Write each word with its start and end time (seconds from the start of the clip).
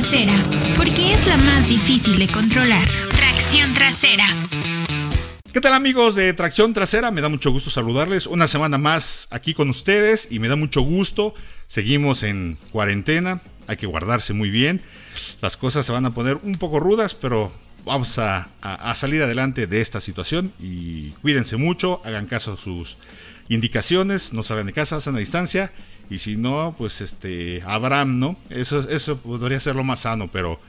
trasera, 0.00 0.34
porque 0.76 1.12
es 1.12 1.24
la 1.28 1.36
más 1.36 1.68
difícil 1.68 2.18
de 2.18 2.26
controlar. 2.26 2.88
Tracción 3.10 3.72
trasera. 3.74 4.26
¿Qué 5.52 5.60
tal 5.60 5.72
amigos 5.72 6.16
de 6.16 6.32
Tracción 6.32 6.74
Trasera? 6.74 7.12
Me 7.12 7.20
da 7.20 7.28
mucho 7.28 7.52
gusto 7.52 7.70
saludarles 7.70 8.26
una 8.26 8.48
semana 8.48 8.76
más 8.76 9.28
aquí 9.30 9.54
con 9.54 9.70
ustedes 9.70 10.26
y 10.32 10.40
me 10.40 10.48
da 10.48 10.56
mucho 10.56 10.80
gusto. 10.80 11.32
Seguimos 11.68 12.24
en 12.24 12.58
cuarentena, 12.72 13.40
hay 13.68 13.76
que 13.76 13.86
guardarse 13.86 14.32
muy 14.32 14.50
bien. 14.50 14.82
Las 15.40 15.56
cosas 15.56 15.86
se 15.86 15.92
van 15.92 16.06
a 16.06 16.12
poner 16.12 16.40
un 16.42 16.56
poco 16.56 16.80
rudas, 16.80 17.14
pero 17.14 17.52
vamos 17.84 18.18
a, 18.18 18.48
salir 18.96 19.22
adelante 19.22 19.68
de 19.68 19.80
esta 19.80 20.00
situación 20.00 20.52
y 20.58 21.10
cuídense 21.22 21.56
mucho, 21.56 22.02
hagan 22.04 22.26
caso 22.26 22.54
a 22.54 22.56
sus 22.56 22.98
indicaciones, 23.48 24.32
no 24.32 24.42
salgan 24.42 24.66
de 24.66 24.72
casa, 24.72 24.96
hacen 24.96 25.14
a 25.14 25.20
distancia 25.20 25.70
y 26.10 26.18
si 26.18 26.36
no, 26.36 26.74
pues 26.76 27.00
este, 27.00 27.62
Abraham, 27.66 28.18
¿no? 28.18 28.36
Eso, 28.50 28.88
eso 28.88 29.18
podría 29.18 29.60
ser 29.60 29.76
lo 29.76 29.84
más 29.84 30.00
sano, 30.00 30.30
pero... 30.30 30.60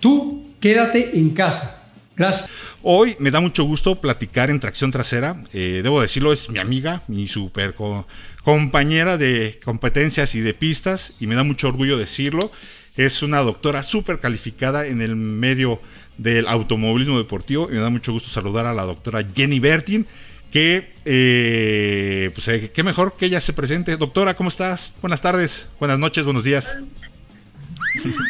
Tú 0.00 0.46
quédate 0.60 1.18
en 1.18 1.30
casa. 1.30 1.82
Gracias. 2.16 2.48
Hoy 2.82 3.16
me 3.20 3.30
da 3.30 3.40
mucho 3.40 3.62
gusto 3.62 4.00
platicar 4.00 4.50
en 4.50 4.58
tracción 4.58 4.90
trasera. 4.90 5.42
Eh, 5.52 5.80
debo 5.84 6.00
decirlo, 6.00 6.32
es 6.32 6.50
mi 6.50 6.58
amiga, 6.58 7.02
mi 7.06 7.28
super 7.28 7.76
compañera 8.42 9.16
de 9.16 9.60
competencias 9.64 10.34
y 10.34 10.40
de 10.40 10.52
pistas, 10.52 11.14
y 11.20 11.28
me 11.28 11.36
da 11.36 11.44
mucho 11.44 11.68
orgullo 11.68 11.96
decirlo. 11.96 12.50
Es 12.96 13.22
una 13.22 13.38
doctora 13.38 13.84
súper 13.84 14.18
calificada 14.18 14.86
en 14.86 15.00
el 15.00 15.14
medio 15.14 15.80
del 16.16 16.48
automovilismo 16.48 17.18
deportivo. 17.18 17.68
Y 17.70 17.74
me 17.74 17.80
da 17.80 17.90
mucho 17.90 18.12
gusto 18.12 18.28
saludar 18.28 18.66
a 18.66 18.74
la 18.74 18.82
doctora 18.82 19.22
Jenny 19.32 19.60
Bertin 19.60 20.04
que, 20.50 20.92
eh, 21.04 22.30
pues, 22.34 22.48
eh, 22.48 22.70
qué 22.72 22.82
mejor 22.82 23.16
que 23.16 23.26
ella 23.26 23.40
se 23.40 23.52
presente. 23.52 23.96
Doctora, 23.96 24.34
¿cómo 24.34 24.48
estás? 24.48 24.94
Buenas 25.00 25.20
tardes, 25.20 25.68
buenas 25.78 25.98
noches, 25.98 26.24
buenos 26.24 26.44
días. 26.44 26.78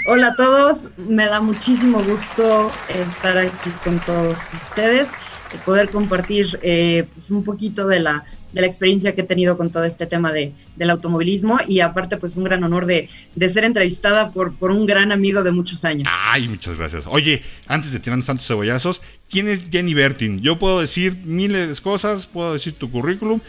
Hola 0.07 0.29
a 0.29 0.37
todos, 0.37 0.93
me 0.97 1.27
da 1.27 1.41
muchísimo 1.41 2.03
gusto 2.03 2.73
estar 2.89 3.37
aquí 3.37 3.71
con 3.85 3.99
todos 4.01 4.39
ustedes, 4.61 5.15
poder 5.65 5.91
compartir 5.91 6.59
eh, 6.63 7.07
pues, 7.15 7.31
un 7.31 7.45
poquito 7.45 7.87
de 7.87 8.01
la 8.01 8.25
de 8.53 8.61
la 8.61 8.67
experiencia 8.67 9.15
que 9.15 9.21
he 9.23 9.25
tenido 9.25 9.57
con 9.57 9.71
todo 9.71 9.85
este 9.85 10.07
tema 10.07 10.33
de, 10.33 10.53
del 10.77 10.91
automovilismo 10.91 11.59
y 11.67 11.81
aparte 11.81 12.17
pues 12.17 12.37
un 12.37 12.45
gran 12.45 12.65
honor 12.65 12.87
de, 12.87 13.09
ser 13.49 13.65
entrevistada 13.65 14.33
por, 14.33 14.57
por 14.57 14.71
un 14.71 14.87
gran 14.87 15.13
amigo 15.13 15.43
de 15.43 15.53
muchos 15.53 15.85
años. 15.85 16.09
Ay, 16.27 16.49
muchas 16.49 16.77
gracias. 16.79 17.07
Oye, 17.07 17.43
antes 17.67 17.93
de 17.93 18.01
tirarnos 18.01 18.27
tantos 18.27 18.47
cebollazos, 18.47 19.03
¿quién 19.29 19.49
es 19.49 19.65
Jenny 19.71 19.95
Bertin? 19.95 20.41
Yo 20.41 20.59
puedo 20.59 20.81
decir 20.81 21.19
miles 21.25 21.69
de 21.69 21.83
cosas, 21.83 22.27
puedo 22.27 22.53
decir 22.53 22.73
tu 22.73 22.91
currículum, 22.91 23.41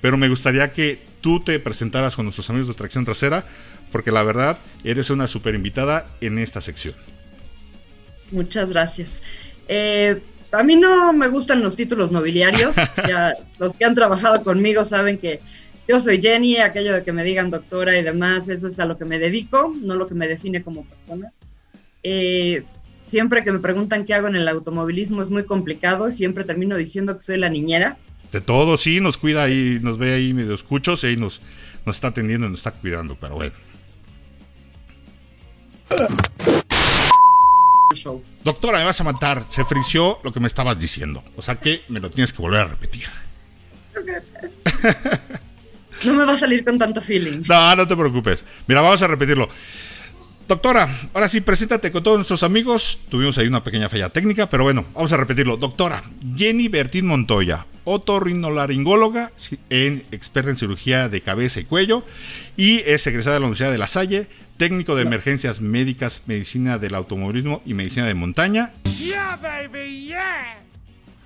pero 0.00 0.16
me 0.16 0.28
gustaría 0.28 0.72
que 0.72 1.00
tú 1.20 1.40
te 1.40 1.58
presentaras 1.60 2.16
con 2.16 2.24
nuestros 2.24 2.48
amigos 2.50 2.68
de 2.68 2.74
Tracción 2.74 3.04
Trasera, 3.04 3.46
porque 3.92 4.10
la 4.10 4.22
verdad 4.22 4.58
eres 4.84 5.10
una 5.10 5.28
super 5.28 5.54
invitada 5.54 6.06
en 6.20 6.38
esta 6.38 6.60
sección. 6.60 6.94
Muchas 8.32 8.68
gracias. 8.68 9.22
Eh, 9.68 10.20
a 10.56 10.62
mí 10.62 10.76
no 10.76 11.12
me 11.12 11.28
gustan 11.28 11.62
los 11.62 11.76
títulos 11.76 12.12
nobiliarios. 12.12 12.74
Ya, 13.08 13.34
los 13.58 13.76
que 13.76 13.84
han 13.84 13.94
trabajado 13.94 14.42
conmigo 14.42 14.84
saben 14.84 15.18
que 15.18 15.40
yo 15.86 16.00
soy 16.00 16.20
Jenny, 16.20 16.56
aquello 16.56 16.92
de 16.92 17.04
que 17.04 17.12
me 17.12 17.22
digan 17.22 17.50
doctora 17.50 17.96
y 17.96 18.02
demás, 18.02 18.48
eso 18.48 18.66
es 18.66 18.80
a 18.80 18.86
lo 18.86 18.98
que 18.98 19.04
me 19.04 19.18
dedico, 19.18 19.72
no 19.80 19.94
lo 19.94 20.08
que 20.08 20.14
me 20.14 20.26
define 20.26 20.62
como 20.62 20.84
persona. 20.84 21.32
Eh, 22.02 22.64
siempre 23.04 23.44
que 23.44 23.52
me 23.52 23.60
preguntan 23.60 24.04
qué 24.04 24.14
hago 24.14 24.26
en 24.26 24.36
el 24.36 24.48
automovilismo 24.48 25.22
es 25.22 25.30
muy 25.30 25.44
complicado, 25.44 26.10
siempre 26.10 26.44
termino 26.44 26.76
diciendo 26.76 27.16
que 27.16 27.22
soy 27.22 27.38
la 27.38 27.48
niñera. 27.48 27.98
De 28.32 28.40
todo, 28.40 28.76
sí, 28.76 29.00
nos 29.00 29.18
cuida 29.18 29.44
ahí, 29.44 29.78
nos 29.80 29.98
ve 29.98 30.14
ahí 30.14 30.34
medio 30.34 30.54
escuchos 30.54 31.04
y 31.04 31.16
nos, 31.16 31.40
nos 31.84 31.96
está 31.96 32.08
atendiendo 32.08 32.48
y 32.48 32.50
nos 32.50 32.60
está 32.60 32.72
cuidando, 32.72 33.16
pero 33.20 33.36
bueno. 33.36 33.54
Doctora, 38.44 38.78
me 38.78 38.84
vas 38.84 39.00
a 39.00 39.04
matar. 39.04 39.44
Se 39.48 39.64
frició 39.64 40.18
lo 40.22 40.32
que 40.32 40.40
me 40.40 40.46
estabas 40.46 40.78
diciendo. 40.78 41.22
O 41.36 41.42
sea 41.42 41.56
que 41.56 41.82
me 41.88 42.00
lo 42.00 42.10
tienes 42.10 42.32
que 42.32 42.42
volver 42.42 42.60
a 42.60 42.64
repetir. 42.64 43.06
No 46.04 46.12
me 46.12 46.26
va 46.26 46.34
a 46.34 46.36
salir 46.36 46.62
con 46.62 46.78
tanto 46.78 47.00
feeling. 47.00 47.42
No, 47.48 47.74
no 47.74 47.86
te 47.86 47.96
preocupes. 47.96 48.44
Mira, 48.66 48.82
vamos 48.82 49.00
a 49.00 49.06
repetirlo. 49.06 49.48
Doctora, 50.46 50.88
ahora 51.14 51.28
sí, 51.28 51.40
preséntate 51.40 51.90
con 51.90 52.02
todos 52.02 52.18
nuestros 52.18 52.42
amigos. 52.42 53.00
Tuvimos 53.08 53.36
ahí 53.38 53.46
una 53.46 53.64
pequeña 53.64 53.88
falla 53.88 54.10
técnica, 54.10 54.48
pero 54.48 54.62
bueno, 54.62 54.84
vamos 54.94 55.10
a 55.12 55.16
repetirlo. 55.16 55.56
Doctora, 55.56 56.02
Jenny 56.36 56.68
Bertín 56.68 57.06
Montoya, 57.06 57.66
otorrinolaringóloga, 57.86 59.32
en, 59.70 60.04
experta 60.12 60.50
en 60.50 60.58
cirugía 60.58 61.08
de 61.08 61.22
cabeza 61.22 61.60
y 61.60 61.64
cuello, 61.64 62.04
y 62.56 62.82
es 62.86 63.06
egresada 63.06 63.36
de 63.36 63.40
la 63.40 63.46
Universidad 63.46 63.72
de 63.72 63.78
La 63.78 63.86
Salle, 63.86 64.26
técnico 64.58 64.94
de 64.94 65.04
emergencias 65.04 65.62
médicas, 65.62 66.24
medicina 66.26 66.76
del 66.76 66.94
automovilismo 66.94 67.62
y 67.64 67.72
medicina 67.72 68.06
de 68.06 68.14
montaña. 68.14 68.74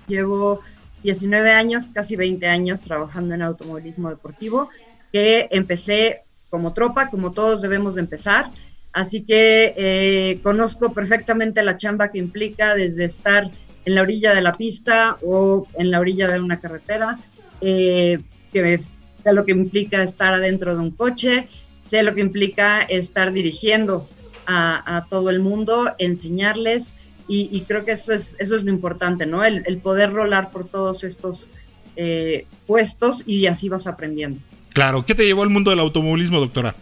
Llevo 0.07 0.61
19 1.03 1.51
años, 1.51 1.89
casi 1.93 2.15
20 2.15 2.47
años 2.47 2.81
trabajando 2.81 3.35
en 3.35 3.41
automovilismo 3.41 4.09
deportivo, 4.09 4.69
que 5.11 5.49
empecé 5.51 6.21
como 6.49 6.71
tropa, 6.71 7.09
como 7.09 7.31
todos 7.31 7.61
debemos 7.61 7.95
de 7.95 8.01
empezar 8.01 8.51
Así 8.93 9.21
que 9.23 9.73
eh, 9.77 10.39
conozco 10.43 10.93
perfectamente 10.93 11.63
la 11.63 11.77
chamba 11.77 12.11
que 12.11 12.17
implica 12.17 12.75
desde 12.75 13.05
estar 13.05 13.49
en 13.85 13.95
la 13.95 14.01
orilla 14.01 14.33
de 14.33 14.41
la 14.41 14.53
pista 14.53 15.17
o 15.23 15.67
en 15.77 15.91
la 15.91 15.99
orilla 15.99 16.27
de 16.27 16.39
una 16.39 16.59
carretera, 16.59 17.19
eh, 17.61 18.19
que 18.53 18.79
sé 18.79 19.33
lo 19.33 19.45
que 19.45 19.51
implica 19.51 20.03
estar 20.03 20.33
adentro 20.33 20.75
de 20.75 20.81
un 20.81 20.91
coche, 20.91 21.47
sé 21.79 22.03
lo 22.03 22.13
que 22.13 22.21
implica 22.21 22.81
estar 22.81 23.31
dirigiendo 23.31 24.07
a, 24.47 25.05
todo 25.09 25.29
el 25.29 25.39
mundo, 25.39 25.95
enseñarles, 25.97 26.95
y, 27.27 27.61
creo 27.61 27.85
que 27.85 27.93
eso 27.93 28.11
es, 28.11 28.35
eso 28.39 28.57
es 28.57 28.65
lo 28.65 28.71
importante, 28.71 29.25
¿no? 29.25 29.45
El, 29.45 29.77
poder 29.77 30.11
rolar 30.11 30.51
por 30.51 30.67
todos 30.67 31.05
estos 31.05 31.53
eh, 31.95 32.45
puestos 32.67 33.23
y 33.25 33.45
así 33.45 33.69
vas 33.69 33.87
aprendiendo. 33.87 34.41
Claro, 34.73 35.05
¿qué 35.05 35.15
te 35.15 35.25
llevó 35.25 35.43
al 35.43 35.49
mundo 35.49 35.69
del 35.69 35.79
automovilismo, 35.79 36.41
doctora? 36.41 36.75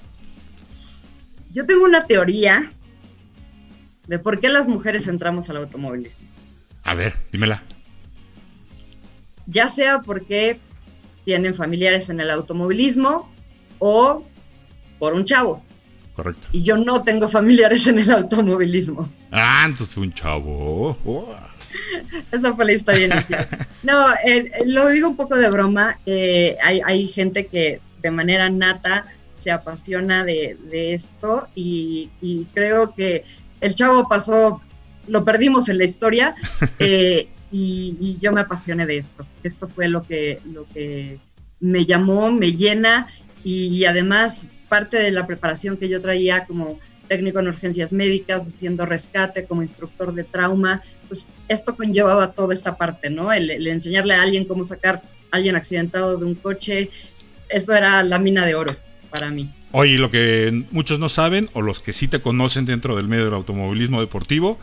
Yo 1.52 1.68
tengo 1.68 1.86
una 1.86 2.08
teoría 2.08 2.72
de 4.08 4.18
por 4.18 4.40
qué 4.40 4.50
las 4.50 4.68
mujeres 4.68 5.08
entramos 5.08 5.52
al 5.52 5.58
automovilismo. 5.58 6.28
A 6.84 6.96
ver, 6.96 7.14
dímela. 7.32 7.64
Ya 9.46 9.70
sea 9.70 10.00
porque 10.00 10.60
tienen 11.26 11.56
familiares 11.56 12.10
en 12.10 12.20
el 12.20 12.30
automovilismo 12.30 13.32
o 13.80 14.24
por 15.00 15.14
un 15.14 15.26
chavo. 15.26 15.64
Correcto. 16.16 16.48
Y 16.52 16.64
yo 16.64 16.78
no 16.78 17.04
tengo 17.04 17.30
familiares 17.30 17.88
en 17.88 18.00
el 18.00 18.12
automovilismo. 18.12 19.10
Ah, 19.32 19.64
entonces 19.66 19.94
fue 19.94 20.04
un 20.04 20.14
chavo. 20.14 20.98
Oh. 21.06 21.36
Esa 22.32 22.54
fue 22.54 22.66
la 22.66 22.74
historia 22.74 23.06
inicial. 23.06 23.48
No, 23.82 24.12
eh, 24.12 24.18
eh, 24.26 24.52
lo 24.66 24.90
digo 24.90 25.08
un 25.08 25.16
poco 25.16 25.38
de 25.38 25.50
broma. 25.50 26.00
Eh, 26.06 26.58
hay, 26.62 26.82
hay 26.86 27.08
gente 27.08 27.48
que 27.48 27.80
de 28.02 28.12
manera 28.12 28.50
nata 28.50 29.06
se 29.40 29.52
apasiona 29.52 30.26
de, 30.26 30.58
esto 30.72 31.48
y, 31.56 32.10
creo 32.54 32.94
que 32.94 33.24
el 33.62 33.74
chavo 33.74 34.08
pasó, 34.08 34.62
lo 35.10 35.26
perdimos 35.26 35.70
en 35.70 35.78
la 35.78 35.86
historia 35.86 36.36
eh, 36.80 37.28
y, 37.52 38.18
yo 38.22 38.32
me 38.32 38.42
apasioné 38.42 38.86
de 38.86 38.98
esto. 38.98 39.26
Esto 39.44 39.68
fue 39.68 39.90
lo 39.90 40.04
que, 40.04 40.40
lo 40.52 40.68
que 40.68 41.20
me 41.60 41.86
llamó, 41.86 42.32
me 42.32 42.54
llena 42.54 43.08
y, 43.44 43.86
además 43.86 44.54
parte 44.68 44.98
de 44.98 45.10
la 45.10 45.26
preparación 45.26 45.78
que 45.78 45.90
yo 45.90 46.00
traía 46.00 46.46
como 46.46 46.80
técnico 47.08 47.40
en 47.40 47.48
urgencias 47.48 47.92
médicas, 47.92 48.48
haciendo 48.48 48.86
rescate 48.86 49.46
como 49.46 49.64
instructor 49.64 50.14
de 50.14 50.24
trauma, 50.24 50.84
pues 51.08 51.26
esto 51.48 51.76
conllevaba 51.76 52.34
toda 52.34 52.54
esta 52.54 52.78
parte, 52.78 53.10
¿no? 53.10 53.34
El, 53.34 53.50
el 53.50 53.66
enseñarle 53.66 54.14
a 54.14 54.22
alguien 54.22 54.46
cómo 54.46 54.64
sacar 54.64 55.02
a 55.32 55.38
alguien 55.38 55.56
accidentado 55.56 56.18
de 56.18 56.26
un 56.26 56.36
coche, 56.36 56.92
eso 57.50 57.74
era 57.74 58.04
la 58.04 58.20
mina 58.20 58.46
de 58.46 58.54
oro 58.54 58.76
para 59.10 59.30
mí. 59.30 59.52
Oye, 59.72 59.98
lo 59.98 60.10
que 60.10 60.66
muchos 60.70 61.00
no 61.00 61.10
saben, 61.10 61.50
o 61.54 61.62
los 61.62 61.80
que 61.80 61.94
sí 61.94 62.08
te 62.08 62.22
conocen 62.22 62.66
dentro 62.66 62.96
del 62.96 63.08
medio 63.08 63.26
del 63.26 63.34
automovilismo 63.34 64.00
deportivo, 64.02 64.60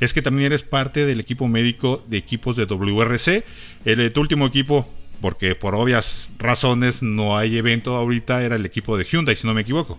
es 0.00 0.12
que 0.12 0.22
también 0.22 0.46
eres 0.46 0.62
parte 0.62 1.06
del 1.06 1.20
equipo 1.20 1.48
médico 1.48 2.02
de 2.08 2.18
equipos 2.18 2.56
de 2.56 2.66
WRC. 2.66 3.44
El, 3.84 4.12
tu 4.12 4.20
último 4.20 4.46
equipo, 4.46 4.86
porque 5.20 5.54
por 5.54 5.74
obvias 5.74 6.30
razones 6.38 7.02
no 7.02 7.36
hay 7.36 7.56
evento 7.56 7.96
ahorita, 7.96 8.42
era 8.42 8.56
el 8.56 8.66
equipo 8.66 8.96
de 8.96 9.04
Hyundai, 9.04 9.36
si 9.36 9.46
no 9.46 9.54
me 9.54 9.62
equivoco. 9.62 9.98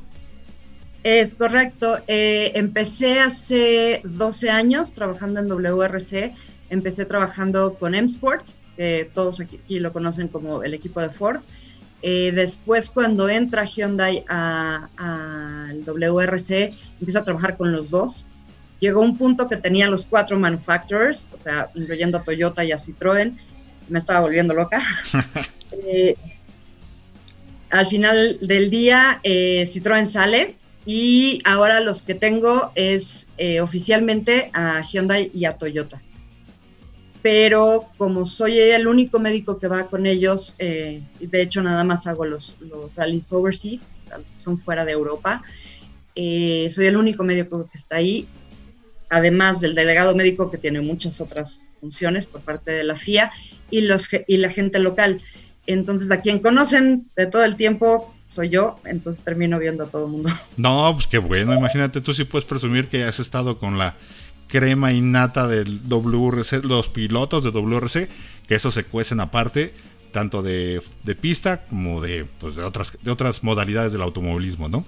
Es 1.03 1.35
correcto. 1.35 1.99
Eh, 2.07 2.51
empecé 2.55 3.19
hace 3.19 4.01
12 4.03 4.49
años 4.49 4.93
trabajando 4.93 5.39
en 5.39 5.47
WRC. 5.47 6.33
Empecé 6.69 7.05
trabajando 7.05 7.75
con 7.75 7.95
M-Sport, 7.95 8.45
que 8.75 9.09
todos 9.13 9.39
aquí 9.39 9.79
lo 9.79 9.93
conocen 9.93 10.27
como 10.27 10.63
el 10.63 10.73
equipo 10.73 10.99
de 10.99 11.09
Ford. 11.09 11.39
Eh, 12.01 12.31
después, 12.33 12.89
cuando 12.89 13.29
entra 13.29 13.63
Hyundai 13.63 14.23
al 14.27 15.83
WRC, 15.85 16.73
empieza 16.99 17.19
a 17.19 17.23
trabajar 17.23 17.57
con 17.57 17.71
los 17.71 17.89
dos. 17.89 18.25
Llegó 18.79 19.01
un 19.01 19.17
punto 19.17 19.47
que 19.47 19.57
tenía 19.57 19.87
los 19.87 20.05
cuatro 20.05 20.39
manufacturers, 20.39 21.31
o 21.33 21.39
sea, 21.39 21.69
incluyendo 21.73 22.17
a 22.17 22.23
Toyota 22.23 22.63
y 22.63 22.71
a 22.71 22.77
Citroën. 22.77 23.35
Me 23.89 23.99
estaba 23.99 24.21
volviendo 24.21 24.53
loca. 24.53 24.81
Eh, 25.85 26.15
al 27.69 27.85
final 27.87 28.39
del 28.41 28.69
día, 28.69 29.19
eh, 29.23 29.65
Citroën 29.67 30.05
sale 30.05 30.55
Y 30.85 31.41
ahora 31.43 31.81
los 31.81 32.03
que 32.03 32.15
tengo 32.15 32.71
es 32.75 33.29
eh, 33.37 33.59
oficialmente 33.59 34.49
a 34.53 34.81
Hyundai 34.81 35.29
y 35.33 35.43
a 35.43 35.57
Toyota. 35.57 36.01
Pero 37.21 37.89
como 37.97 38.25
soy 38.25 38.57
el 38.57 38.87
único 38.87 39.19
médico 39.19 39.59
que 39.59 39.67
va 39.67 39.87
con 39.87 40.05
ellos, 40.05 40.55
eh, 40.59 41.01
de 41.19 41.41
hecho 41.41 41.61
nada 41.61 41.83
más 41.83 42.07
hago 42.07 42.25
los, 42.25 42.55
los 42.61 42.95
rallies 42.95 43.29
overseas, 43.33 43.97
o 44.01 44.05
sea, 44.05 44.17
los 44.19 44.31
que 44.31 44.39
son 44.39 44.57
fuera 44.57 44.85
de 44.85 44.93
Europa, 44.93 45.43
eh, 46.19 46.69
soy 46.71 46.87
el 46.87 46.97
único 46.97 47.23
médico 47.23 47.69
que 47.71 47.77
está 47.77 47.97
ahí, 47.97 48.25
además 49.09 49.61
del 49.61 49.75
delegado 49.75 50.15
médico 50.15 50.51
que 50.51 50.57
tiene 50.57 50.81
muchas 50.81 51.21
otras 51.21 51.61
funciones 51.79 52.25
por 52.25 52.41
parte 52.41 52.71
de 52.71 52.83
la 52.83 52.95
FIA 52.95 53.31
y, 53.69 53.81
los, 53.81 54.09
y 54.27 54.37
la 54.37 54.49
gente 54.49 54.79
local. 54.79 55.21
Entonces, 55.65 56.11
a 56.11 56.21
quien 56.21 56.39
conocen 56.39 57.07
de 57.15 57.27
todo 57.27 57.43
el 57.43 57.55
tiempo, 57.55 58.13
soy 58.27 58.49
yo, 58.49 58.79
entonces 58.85 59.23
termino 59.23 59.59
viendo 59.59 59.83
a 59.85 59.87
todo 59.87 60.05
el 60.05 60.11
mundo. 60.11 60.29
No, 60.57 60.91
pues 60.93 61.07
qué 61.07 61.17
bueno, 61.17 61.53
imagínate, 61.53 62.01
tú 62.01 62.13
sí 62.13 62.23
puedes 62.23 62.45
presumir 62.45 62.87
que 62.87 63.03
has 63.03 63.19
estado 63.19 63.57
con 63.57 63.77
la 63.77 63.95
crema 64.47 64.93
innata 64.93 65.47
del 65.47 65.81
WRC, 65.87 66.63
los 66.63 66.89
pilotos 66.89 67.43
de 67.43 67.51
WRC, 67.51 68.09
que 68.47 68.55
eso 68.55 68.71
se 68.71 68.85
cuecen 68.85 69.19
aparte, 69.19 69.73
tanto 70.11 70.41
de, 70.41 70.81
pista 71.19 71.65
como 71.65 72.01
de, 72.01 72.25
pues, 72.39 72.55
de, 72.55 72.63
otras, 72.63 72.97
de 73.01 73.11
otras 73.11 73.43
modalidades 73.43 73.91
del 73.91 74.01
automovilismo, 74.01 74.69
¿no? 74.69 74.85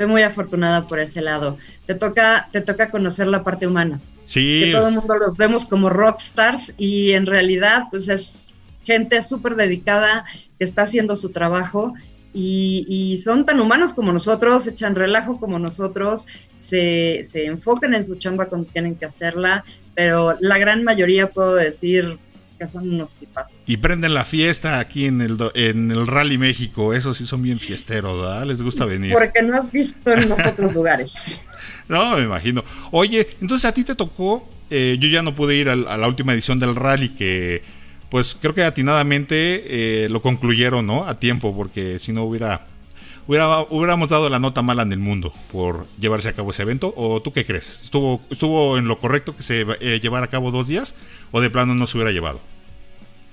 Soy 0.00 0.06
muy 0.06 0.22
afortunada 0.22 0.86
por 0.86 0.98
ese 0.98 1.20
lado. 1.20 1.58
Te 1.84 1.94
toca, 1.94 2.48
te 2.52 2.62
toca 2.62 2.90
conocer 2.90 3.26
la 3.26 3.44
parte 3.44 3.66
humana. 3.66 4.00
Sí. 4.24 4.62
Que 4.64 4.72
todo 4.72 4.88
el 4.88 4.94
mundo 4.94 5.14
los 5.18 5.36
vemos 5.36 5.66
como 5.66 5.90
rockstars 5.90 6.72
y 6.78 7.12
en 7.12 7.26
realidad, 7.26 7.82
pues 7.90 8.08
es 8.08 8.48
gente 8.86 9.20
súper 9.20 9.56
dedicada 9.56 10.24
que 10.56 10.64
está 10.64 10.84
haciendo 10.84 11.16
su 11.16 11.32
trabajo 11.32 11.92
y, 12.32 13.20
son 13.22 13.44
tan 13.44 13.60
humanos 13.60 13.92
como 13.92 14.10
nosotros, 14.10 14.66
echan 14.66 14.94
relajo 14.94 15.38
como 15.38 15.58
nosotros, 15.58 16.28
se, 16.56 17.20
se 17.24 17.44
enfocan 17.44 17.92
en 17.94 18.02
su 18.02 18.14
chamba 18.14 18.46
cuando 18.46 18.72
tienen 18.72 18.94
que 18.94 19.04
hacerla, 19.04 19.66
pero 19.94 20.38
la 20.40 20.56
gran 20.56 20.82
mayoría 20.82 21.28
puedo 21.28 21.56
decir 21.56 22.18
que 22.60 22.68
son 22.68 22.90
unos 22.90 23.14
tipazos. 23.14 23.58
Y 23.66 23.78
prenden 23.78 24.12
la 24.12 24.26
fiesta 24.26 24.80
aquí 24.80 25.06
en 25.06 25.22
el, 25.22 25.38
en 25.54 25.90
el 25.90 26.06
Rally 26.06 26.36
México, 26.36 26.92
esos 26.92 27.16
sí 27.16 27.24
son 27.24 27.40
bien 27.40 27.58
fiesteros, 27.58 28.18
¿verdad? 28.20 28.44
Les 28.44 28.60
gusta 28.60 28.84
venir. 28.84 29.14
Porque 29.14 29.40
no 29.42 29.56
has 29.56 29.72
visto 29.72 30.12
en 30.12 30.28
los 30.28 30.38
otros 30.38 30.74
lugares. 30.74 31.40
No, 31.88 32.16
me 32.16 32.22
imagino. 32.22 32.62
Oye, 32.92 33.26
entonces 33.40 33.64
a 33.64 33.72
ti 33.72 33.82
te 33.82 33.94
tocó, 33.94 34.46
eh, 34.68 34.98
yo 35.00 35.08
ya 35.08 35.22
no 35.22 35.34
pude 35.34 35.56
ir 35.56 35.70
a 35.70 35.74
la 35.74 36.06
última 36.06 36.34
edición 36.34 36.58
del 36.58 36.76
rally 36.76 37.08
que 37.08 37.62
pues 38.10 38.36
creo 38.38 38.52
que 38.52 38.64
atinadamente 38.64 40.04
eh, 40.04 40.08
lo 40.10 40.20
concluyeron, 40.20 40.84
¿no? 40.84 41.06
A 41.06 41.18
tiempo, 41.18 41.56
porque 41.56 41.98
si 41.98 42.12
no 42.12 42.24
hubiera, 42.24 42.66
hubiéramos 43.26 44.08
dado 44.08 44.28
la 44.28 44.38
nota 44.38 44.62
mala 44.62 44.82
en 44.82 44.92
el 44.92 44.98
mundo 44.98 45.32
por 45.52 45.86
llevarse 45.98 46.28
a 46.28 46.32
cabo 46.32 46.50
ese 46.50 46.62
evento. 46.62 46.92
¿O 46.96 47.22
tú 47.22 47.32
qué 47.32 47.44
crees? 47.44 47.82
¿Estuvo, 47.82 48.20
estuvo 48.30 48.78
en 48.78 48.88
lo 48.88 48.98
correcto 48.98 49.36
que 49.36 49.42
se 49.42 49.66
eh, 49.80 50.00
llevara 50.00 50.26
a 50.26 50.28
cabo 50.28 50.50
dos 50.50 50.68
días 50.68 50.94
o 51.30 51.40
de 51.40 51.50
plano 51.50 51.74
no 51.74 51.86
se 51.86 51.96
hubiera 51.98 52.12
llevado? 52.12 52.40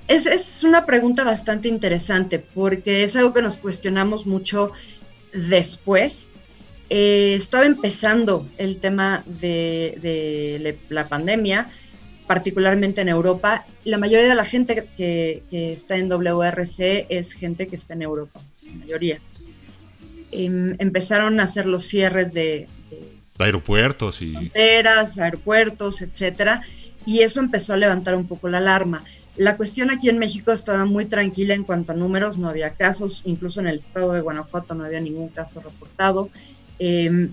Es, 0.07 0.25
es 0.25 0.63
una 0.63 0.85
pregunta 0.85 1.23
bastante 1.23 1.67
interesante 1.67 2.39
porque 2.39 3.03
es 3.03 3.15
algo 3.15 3.33
que 3.33 3.41
nos 3.41 3.57
cuestionamos 3.57 4.25
mucho 4.25 4.71
después. 5.33 6.29
Eh, 6.89 7.33
estaba 7.35 7.65
empezando 7.65 8.47
el 8.57 8.77
tema 8.77 9.23
de, 9.25 9.97
de 10.01 10.77
la 10.89 11.07
pandemia 11.07 11.67
particularmente 12.27 13.01
en 13.01 13.09
Europa. 13.09 13.65
La 13.85 13.97
mayoría 13.97 14.27
de 14.27 14.35
la 14.35 14.45
gente 14.45 14.87
que, 14.95 15.43
está 15.49 15.95
en 15.95 16.09
WRC 16.09 17.07
es 17.09 17.33
gente 17.33 17.67
que 17.67 17.77
está 17.77 17.93
en 17.93 18.03
Europa, 18.03 18.41
la 18.65 18.73
mayoría. 18.73 19.19
Em, 20.39 20.75
empezaron 20.77 21.39
a 21.39 21.43
hacer 21.43 21.65
los 21.65 21.85
cierres 21.85 22.31
de, 22.33 22.67
aeropuertos 23.39 24.21
y 24.21 24.33
fronteras, 24.33 25.17
aeropuertos, 25.17 26.01
etcétera, 26.01 26.61
y 27.07 27.21
eso 27.21 27.39
empezó 27.39 27.73
a 27.73 27.77
levantar 27.77 28.13
un 28.15 28.27
poco 28.27 28.47
la 28.47 28.59
alarma. 28.59 29.03
La 29.35 29.57
cuestión 29.57 29.89
aquí 29.89 30.09
en 30.09 30.19
México 30.19 30.51
estaba 30.51 30.85
muy 30.85 31.05
tranquila 31.05 31.55
en 31.55 31.63
cuanto 31.63 31.91
a 31.91 31.95
números, 31.95 32.37
no 32.37 32.49
había 32.49 32.75
casos, 32.75 33.23
incluso 33.25 33.61
en 33.61 33.67
el 33.67 33.79
estado 33.79 34.13
de 34.13 34.21
Guanajuato 34.21 34.75
no 34.75 34.83
había 34.83 34.99
ningún 34.99 35.29
caso 35.29 35.59
reportado. 35.59 36.29
Eh, 36.77 37.29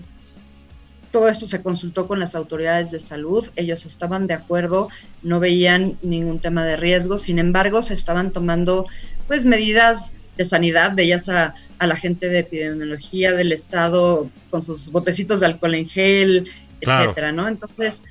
todo 1.11 1.29
esto 1.29 1.45
se 1.45 1.61
consultó 1.61 2.07
con 2.07 2.19
las 2.19 2.33
autoridades 2.33 2.89
de 2.89 2.99
salud, 2.99 3.47
ellos 3.55 3.85
estaban 3.85 4.25
de 4.25 4.33
acuerdo, 4.33 4.89
no 5.21 5.39
veían 5.39 5.97
ningún 6.01 6.39
tema 6.39 6.65
de 6.65 6.75
riesgo, 6.75 7.19
sin 7.19 7.37
embargo 7.37 7.83
se 7.83 7.93
estaban 7.93 8.31
tomando 8.31 8.87
pues 9.27 9.45
medidas 9.45 10.17
de 10.37 10.45
sanidad, 10.45 10.95
veías 10.95 11.29
a, 11.29 11.55
la 11.79 11.95
gente 11.95 12.27
de 12.29 12.39
epidemiología 12.39 13.31
del 13.31 13.51
estado 13.51 14.29
con 14.49 14.61
sus 14.61 14.91
botecitos 14.91 15.39
de 15.39 15.45
alcohol 15.45 15.75
en 15.75 15.87
gel, 15.87 16.49
etcétera, 16.81 17.31
¿no? 17.31 17.47
Entonces, 17.47 18.05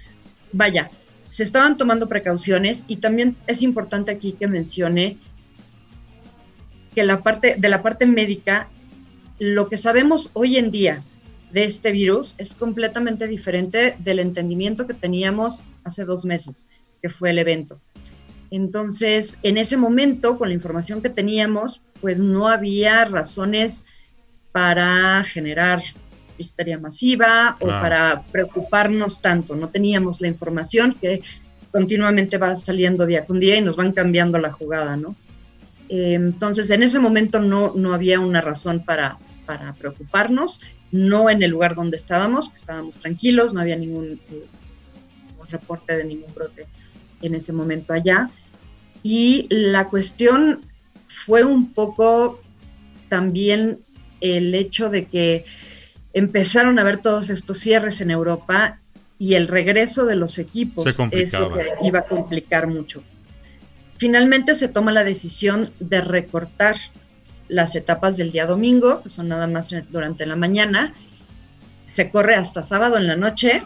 vaya, 0.53 0.89
se 1.29 1.43
estaban 1.43 1.77
tomando 1.77 2.09
precauciones 2.09 2.85
y 2.87 2.97
también 2.97 3.37
es 3.47 3.63
importante 3.63 4.13
aquí 4.13 4.33
que 4.33 4.47
mencione 4.47 5.19
que 6.95 7.05
la 7.05 7.23
parte 7.23 7.57
de 7.59 7.69
la 7.69 7.83
parte 7.83 8.07
médica, 8.07 8.69
lo 9.39 9.69
que 9.69 9.77
sabemos 9.77 10.31
hoy 10.35 10.57
en 10.57 10.71
día 10.71 11.03
de 11.51 11.65
este 11.65 11.93
virus 11.93 12.35
es 12.39 12.55
completamente 12.55 13.27
diferente 13.27 13.97
del 13.99 14.21
entendimiento 14.21 14.87
que 14.87 14.95
teníamos 14.95 15.65
hace 15.83 16.05
dos 16.05 16.25
meses, 16.25 16.69
que 17.03 17.11
fue 17.11 17.31
el 17.31 17.39
evento. 17.39 17.81
Entonces, 18.51 19.41
en 19.43 19.59
ese 19.59 19.77
momento, 19.77 20.39
con 20.39 20.49
la 20.49 20.55
información 20.55 21.03
que 21.03 21.11
teníamos, 21.11 21.83
pues 22.01 22.21
no 22.21 22.49
había 22.49 23.05
razones 23.05 23.89
para 24.53 25.25
generar 25.25 25.83
histeria 26.39 26.79
masiva 26.79 27.57
o 27.61 27.67
para 27.67 28.23
preocuparnos 28.31 29.21
tanto. 29.21 29.57
No 29.57 29.69
teníamos 29.69 30.21
la 30.21 30.29
información 30.29 30.97
que 31.01 31.23
continuamente 31.73 32.39
va 32.39 32.55
saliendo 32.55 33.07
día 33.07 33.25
con 33.25 33.41
día 33.41 33.57
y 33.57 33.63
nos 33.63 33.77
van 33.77 33.93
cambiando 33.93 34.39
la 34.39 34.53
jugada, 34.53 34.97
¿no? 34.97 35.17
Eh, 35.89 36.15
entonces, 36.15 36.71
en 36.71 36.83
ese 36.83 36.99
momento 36.99 37.41
no, 37.41 37.73
no 37.75 37.95
había 37.95 38.21
una 38.21 38.41
razón 38.41 38.85
para, 38.85 39.19
para 39.47 39.75
preocuparnos 39.75 40.61
no 40.95 41.29
en 41.29 41.43
el 41.43 41.51
lugar 41.51 41.75
donde 41.75 41.97
estábamos, 41.97 42.51
que 42.51 42.57
estábamos 42.57 42.97
tranquilos, 42.97 43.53
no 43.53 43.61
había 43.61 43.75
ningún, 43.75 44.21
eh, 44.31 44.47
reporte 45.49 45.97
de 45.97 46.05
ningún 46.05 46.33
brote 46.33 46.67
en 47.27 47.35
ese 47.35 47.53
momento 47.53 47.93
allá. 47.93 48.31
Y 49.03 49.47
la 49.51 49.89
cuestión 49.89 50.61
fue 51.09 51.45
un 51.45 51.73
poco 51.73 52.41
también 53.09 53.81
el 54.21 54.55
hecho 54.55 54.89
de 54.89 55.07
que 55.07 55.45
empezaron 56.13 56.79
a 56.79 56.85
ver 56.85 57.03
todos 57.03 57.31
estos 57.31 57.59
cierres 57.59 58.01
en 58.01 58.11
Europa 58.11 58.81
y 59.19 59.35
el 59.35 59.49
regreso 59.49 60.07
de 60.07 60.17
los 60.17 60.39
equipos 60.39 60.87
eso 61.11 61.53
que 61.53 61.69
iba 61.83 62.01
a 62.01 62.07
complicar 62.07 62.67
mucho. 62.67 63.03
Finalmente 63.97 64.55
se 64.55 64.69
toma 64.69 64.93
la 64.93 65.05
decisión 65.05 65.71
de 65.79 66.01
recortar 66.01 66.77
las 67.49 67.77
etapas 67.77 68.17
del 68.17 68.33
día 68.33 68.47
domingo, 68.47 69.03
que 69.03 69.09
son 69.09 69.29
nada 69.29 69.47
más 69.47 69.75
durante 69.91 70.27
la 70.27 70.37
mañana, 70.37 70.95
se 71.85 72.11
corre 72.11 72.35
hasta 72.35 72.63
sábado 72.63 72.97
en 72.97 73.07
la 73.07 73.17
noche. 73.17 73.63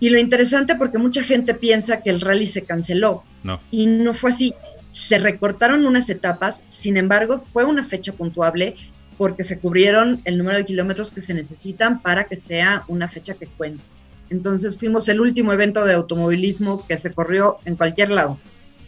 Y 0.00 0.10
lo 0.10 0.18
interesante 0.18 0.74
porque 0.74 0.98
mucha 0.98 1.22
gente 1.22 1.54
piensa 1.54 2.02
que 2.02 2.10
el 2.10 2.20
rally 2.20 2.46
se 2.46 2.64
canceló. 2.64 3.24
No. 3.42 3.60
Y 3.70 3.86
no 3.86 4.12
fue 4.14 4.30
así. 4.30 4.54
Se 4.90 5.18
recortaron 5.18 5.86
unas 5.86 6.08
etapas, 6.10 6.64
sin 6.68 6.96
embargo, 6.96 7.38
fue 7.38 7.64
una 7.64 7.84
fecha 7.84 8.12
puntuable 8.12 8.76
porque 9.16 9.44
se 9.44 9.58
cubrieron 9.58 10.20
el 10.24 10.38
número 10.38 10.58
de 10.58 10.66
kilómetros 10.66 11.10
que 11.10 11.20
se 11.20 11.34
necesitan 11.34 12.02
para 12.02 12.24
que 12.24 12.36
sea 12.36 12.84
una 12.88 13.08
fecha 13.08 13.34
que 13.34 13.46
cuente. 13.46 13.82
Entonces 14.30 14.78
fuimos 14.78 15.08
el 15.08 15.20
último 15.20 15.52
evento 15.52 15.84
de 15.84 15.94
automovilismo 15.94 16.86
que 16.86 16.98
se 16.98 17.12
corrió 17.12 17.58
en 17.64 17.76
cualquier 17.76 18.10
lado. 18.10 18.38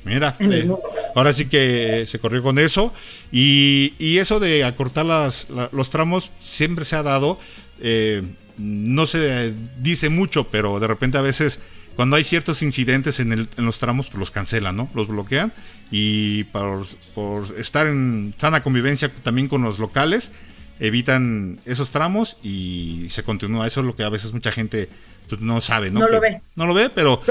Mira, 0.04 0.36
eh, 0.38 0.68
ahora 1.16 1.32
sí 1.32 1.46
que 1.46 2.04
se 2.06 2.18
corrió 2.18 2.42
con 2.42 2.58
eso. 2.58 2.92
Y, 3.32 3.92
eso 3.98 4.38
de 4.38 4.64
acortar 4.64 5.04
las, 5.04 5.48
los 5.72 5.90
tramos 5.90 6.32
siempre 6.38 6.84
se 6.84 6.96
ha 6.96 7.02
dado. 7.02 7.38
Eh, 7.80 8.22
no 8.58 9.06
se 9.06 9.54
dice 9.80 10.08
mucho, 10.08 10.44
pero 10.50 10.80
de 10.80 10.86
repente 10.86 11.18
a 11.18 11.22
veces 11.22 11.60
cuando 11.94 12.16
hay 12.16 12.24
ciertos 12.24 12.62
incidentes 12.62 13.20
en, 13.20 13.32
el, 13.32 13.48
en 13.56 13.64
los 13.64 13.78
tramos, 13.78 14.06
pues 14.06 14.18
los 14.18 14.30
cancelan, 14.30 14.76
¿no? 14.76 14.90
Los 14.94 15.08
bloquean. 15.08 15.52
Y 15.90 16.44
por, 16.44 16.84
por 17.14 17.44
estar 17.58 17.86
en 17.86 18.34
sana 18.36 18.62
convivencia 18.62 19.12
también 19.22 19.48
con 19.48 19.62
los 19.62 19.78
locales, 19.78 20.30
evitan 20.78 21.60
esos 21.64 21.90
tramos 21.90 22.36
y 22.42 23.06
se 23.08 23.22
continúa. 23.22 23.66
Eso 23.66 23.80
es 23.80 23.86
lo 23.86 23.96
que 23.96 24.02
a 24.02 24.10
veces 24.10 24.32
mucha 24.32 24.52
gente 24.52 24.90
pues, 25.28 25.40
no 25.40 25.60
sabe, 25.60 25.90
¿no? 25.90 26.00
No 26.00 26.08
lo 26.08 26.20
ve. 26.20 26.40
No 26.54 26.66
lo 26.66 26.74
ve, 26.74 26.90
pero 26.90 27.22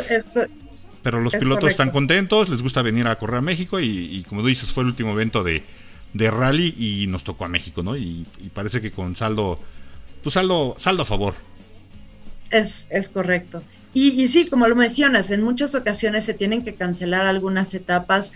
pero 1.06 1.22
los 1.22 1.36
pilotos 1.36 1.70
están 1.70 1.92
contentos, 1.92 2.50
les 2.50 2.64
gusta 2.64 2.82
venir 2.82 3.06
a 3.06 3.16
correr 3.20 3.38
a 3.38 3.42
México 3.42 3.80
y, 3.80 4.26
como 4.28 4.42
tú 4.42 4.48
dices, 4.48 4.74
fue 4.74 4.82
el 4.82 4.88
último 4.88 5.12
evento 5.12 5.44
de, 5.44 5.62
rally 6.16 6.74
y 6.80 7.06
nos 7.06 7.24
tocó 7.24 7.46
a 7.46 7.48
México, 7.48 7.84
¿no? 7.84 7.96
Y, 7.96 8.26
parece 8.56 8.82
que 8.82 8.90
con 8.90 9.16
saldo, 9.16 9.60
pues 10.26 10.34
saldo, 10.34 10.74
saldo 10.80 11.04
a 11.04 11.06
favor. 11.06 11.36
Es, 12.50 12.88
es 12.90 13.10
correcto. 13.10 13.62
Y, 13.94 14.20
y, 14.20 14.28
sí, 14.28 14.48
como 14.48 14.68
lo 14.68 14.76
mencionas, 14.76 15.30
en 15.30 15.44
muchas 15.44 15.76
ocasiones 15.76 16.26
se 16.26 16.34
tienen 16.34 16.64
que 16.64 16.74
cancelar 16.74 17.28
algunas 17.28 17.76
etapas. 17.76 18.34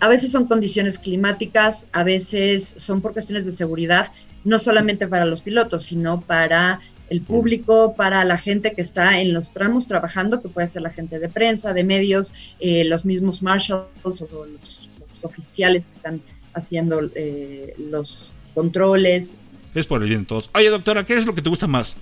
A 0.00 0.08
veces 0.08 0.32
son 0.32 0.46
condiciones 0.46 0.98
climáticas, 0.98 1.90
a 1.92 2.02
veces 2.02 2.66
son 2.78 3.02
por 3.02 3.12
cuestiones 3.12 3.44
de 3.44 3.52
seguridad. 3.52 4.10
no 4.44 4.58
solamente 4.58 5.06
para 5.06 5.26
los 5.26 5.42
pilotos, 5.42 5.82
sino 5.82 6.22
para 6.22 6.80
el 7.10 7.20
público, 7.20 7.92
para 7.94 8.24
la 8.24 8.38
gente 8.38 8.72
que 8.72 8.80
está 8.80 9.20
en 9.20 9.34
los 9.34 9.52
tramos 9.52 9.86
trabajando, 9.86 10.40
que 10.40 10.48
puede 10.48 10.68
ser 10.68 10.80
la 10.80 10.90
gente 10.90 11.18
de 11.18 11.28
prensa, 11.28 11.74
de 11.74 11.84
medios, 11.84 12.32
eh, 12.58 12.86
los 12.86 13.04
mismos 13.04 13.42
marshals 13.42 14.22
o 14.22 14.46
los, 14.46 14.88
oficiales 15.22 15.88
que 15.88 15.92
están 15.92 16.22
haciendo 16.54 17.10
eh, 17.14 17.74
los 17.76 18.32
controles. 18.54 19.40
Es 19.74 19.86
por 19.86 20.02
el 20.02 20.08
bien 20.08 20.22
de 20.22 20.26
todos. 20.26 20.50
Oye, 20.54 20.70
doctora, 20.70 21.04
¿qué 21.04 21.14
es 21.14 21.26
lo 21.26 21.34
que 21.34 21.42
te 21.42 21.50
gusta 21.50 21.66
más? 21.66 21.96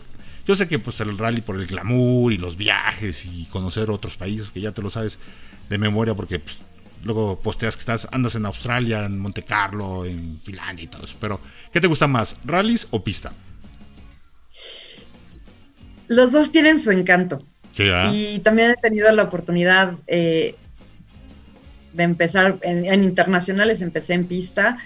Yo 0.47 0.55
sé 0.55 0.69
que 0.69 0.79
pues 0.79 1.01
el 1.01 1.19
rally 1.19 1.41
por 1.41 1.57
el 1.57 1.67
glamour 1.67 2.33
y 2.33 2.39
los 2.39 2.57
viajes 2.57 3.27
y 3.27 3.47
conocer 3.47 3.91
otros 3.91 4.17
países 4.17 4.51
que 4.51 4.61
ya 4.61 4.73
te 4.73 4.81
lo 4.81 4.91
sabes 4.91 5.19
de 5.69 5.79
memoria 5.79 6.15
porque 6.15 6.39
pues, 6.39 6.63
luego 7.03 7.41
posteas 7.41 7.77
que 7.77 7.81
estás 7.81 8.09
andas 8.13 8.37
en 8.37 8.47
Australia, 8.47 9.05
en 9.05 9.19
Monte 9.19 9.43
Carlo, 9.43 10.05
en 10.05 10.39
Finlandia 10.41 10.85
y 10.85 10.89
todo 10.89 11.03
eso. 11.03 11.17
Pero 11.21 11.41
¿qué 11.73 11.81
te 11.81 11.89
gusta 11.89 12.07
más, 12.07 12.37
rallies 12.45 12.87
o 12.91 13.03
pista? 13.03 13.33
Los 16.09 16.33
dos 16.33 16.53
tienen 16.53 16.79
su 16.79 16.91
encanto. 16.93 17.39
y 18.13 18.39
también 18.41 18.71
he 18.71 18.81
tenido 18.81 19.11
la 19.13 19.25
oportunidad 19.25 19.93
eh, 20.07 20.55
de 21.93 22.03
empezar 22.05 22.59
en, 22.63 23.03
internacionales, 23.03 23.83
empecé 23.83 24.15
en 24.15 24.27
pista. 24.27 24.79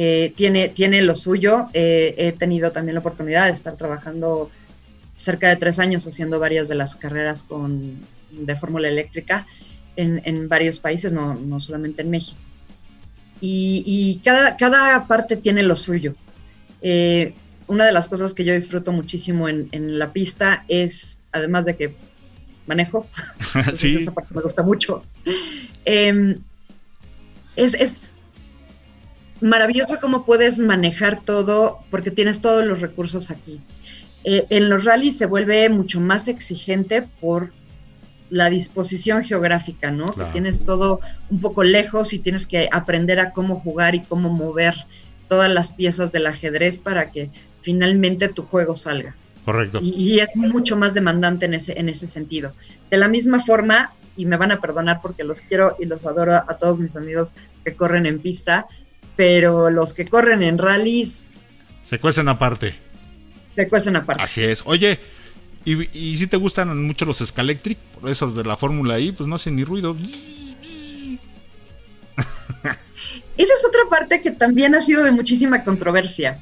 Eh, 0.00 0.32
tiene, 0.36 0.68
tiene 0.68 1.02
lo 1.02 1.16
suyo. 1.16 1.66
Eh, 1.72 2.14
he 2.16 2.30
tenido 2.30 2.70
también 2.70 2.94
la 2.94 3.00
oportunidad 3.00 3.46
de 3.46 3.52
estar 3.52 3.76
trabajando 3.76 4.48
cerca 5.16 5.48
de 5.48 5.56
tres 5.56 5.80
años 5.80 6.06
haciendo 6.06 6.38
varias 6.38 6.68
de 6.68 6.76
las 6.76 6.94
carreras 6.94 7.42
con, 7.42 7.98
de 8.30 8.54
fórmula 8.54 8.86
eléctrica 8.86 9.46
en, 9.96 10.48
varios 10.48 10.78
países, 10.78 11.12
no, 11.12 11.60
solamente 11.60 12.02
en 12.02 12.10
México. 12.10 12.38
Y, 13.40 14.20
cada, 14.24 14.56
cada, 14.56 15.04
parte 15.08 15.36
tiene 15.36 15.64
lo 15.64 15.74
suyo 15.74 16.14
una 17.68 17.84
de 17.84 17.92
las 17.92 18.08
cosas 18.08 18.34
que 18.34 18.44
yo 18.44 18.54
disfruto 18.54 18.92
muchísimo 18.92 19.48
en, 19.48 19.98
la 19.98 20.12
pista 20.12 20.64
es, 20.68 21.20
además 21.32 21.66
de 21.66 21.76
que 21.76 21.94
manejo, 22.66 23.06
sí. 23.74 23.96
esa 24.00 24.12
parte 24.12 24.34
me 24.34 24.42
gusta 24.42 24.62
mucho, 24.62 25.02
em, 25.84 26.36
es, 27.56 28.20
maravilloso 29.40 29.98
cómo 30.00 30.24
puedes 30.24 30.58
manejar 30.58 31.20
todo 31.20 31.80
porque 31.90 32.10
tienes 32.10 32.40
todos 32.40 32.64
los 32.64 32.80
recursos 32.80 33.30
aquí. 33.30 33.60
Eh, 34.24 34.46
en 34.50 34.68
los 34.68 34.84
rallies 34.84 35.16
se 35.16 35.26
vuelve 35.26 35.68
mucho 35.68 36.00
más 36.00 36.28
exigente 36.28 37.02
por 37.20 37.52
la 38.30 38.50
disposición 38.50 39.24
geográfica, 39.24 39.90
¿no? 39.90 40.12
Que 40.12 40.24
tienes 40.32 40.64
todo 40.64 41.00
un 41.30 41.40
poco 41.40 41.64
lejos 41.64 42.12
y 42.12 42.18
tienes 42.18 42.46
que 42.46 42.68
aprender 42.70 43.20
a 43.20 43.32
cómo 43.32 43.60
jugar 43.60 43.94
y 43.94 44.00
cómo 44.00 44.28
mover 44.28 44.74
todas 45.28 45.50
las 45.50 45.72
piezas 45.72 46.12
del 46.12 46.26
ajedrez 46.26 46.78
para 46.78 47.10
que 47.10 47.30
finalmente 47.62 48.28
tu 48.28 48.42
juego 48.42 48.76
salga. 48.76 49.16
Correcto. 49.44 49.80
Y, 49.82 50.18
es 50.18 50.36
mucho 50.36 50.76
más 50.76 50.92
demandante 50.92 51.46
en 51.46 51.54
ese, 51.54 51.78
en 51.78 51.88
ese 51.88 52.06
sentido. 52.06 52.52
De 52.90 52.98
la 52.98 53.08
misma 53.08 53.42
forma, 53.42 53.94
y 54.14 54.26
me 54.26 54.36
van 54.36 54.52
a 54.52 54.60
perdonar 54.60 55.00
porque 55.00 55.24
los 55.24 55.40
quiero 55.40 55.76
y 55.78 55.86
los 55.86 56.04
adoro 56.04 56.34
a 56.34 56.58
todos 56.58 56.78
mis 56.78 56.96
amigos 56.96 57.36
que 57.64 57.74
corren 57.74 58.04
en 58.04 58.18
pista, 58.18 58.66
pero 59.18 59.68
los 59.68 59.92
que 59.92 60.04
corren 60.06 60.42
en 60.44 60.58
rallies... 60.58 61.26
Se 61.82 61.98
cuecen 61.98 62.28
aparte. 62.28 62.74
Se 63.56 63.66
cuecen 63.66 63.96
aparte. 63.96 64.22
Así 64.22 64.44
es. 64.44 64.62
Oye, 64.64 65.00
y, 65.64 66.16
si 66.16 66.28
te 66.28 66.36
gustan 66.36 66.86
mucho 66.86 67.04
los 67.04 67.18
Scalectric, 67.18 67.78
esos 68.06 68.36
de 68.36 68.44
la 68.44 68.56
Fórmula 68.56 69.00
I, 69.00 69.10
pues 69.10 69.26
no 69.26 69.34
hacen 69.34 69.56
ni 69.56 69.64
ruido. 69.64 69.96
Esa 72.16 73.54
es 73.54 73.64
otra 73.66 73.82
parte 73.90 74.22
que 74.22 74.30
también 74.30 74.76
ha 74.76 74.82
sido 74.82 75.02
de 75.02 75.10
muchísima 75.10 75.64
controversia 75.64 76.38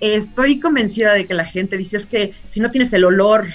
estoy 0.00 0.60
convencida 0.60 1.14
de 1.14 1.26
que 1.26 1.34
la 1.34 1.44
gente 1.44 1.76
dice 1.76 1.96
es 1.96 2.06
que 2.06 2.34
si 2.48 2.60
no 2.60 2.70
tienes 2.70 2.92
el 2.92 3.04
olor, 3.04 3.46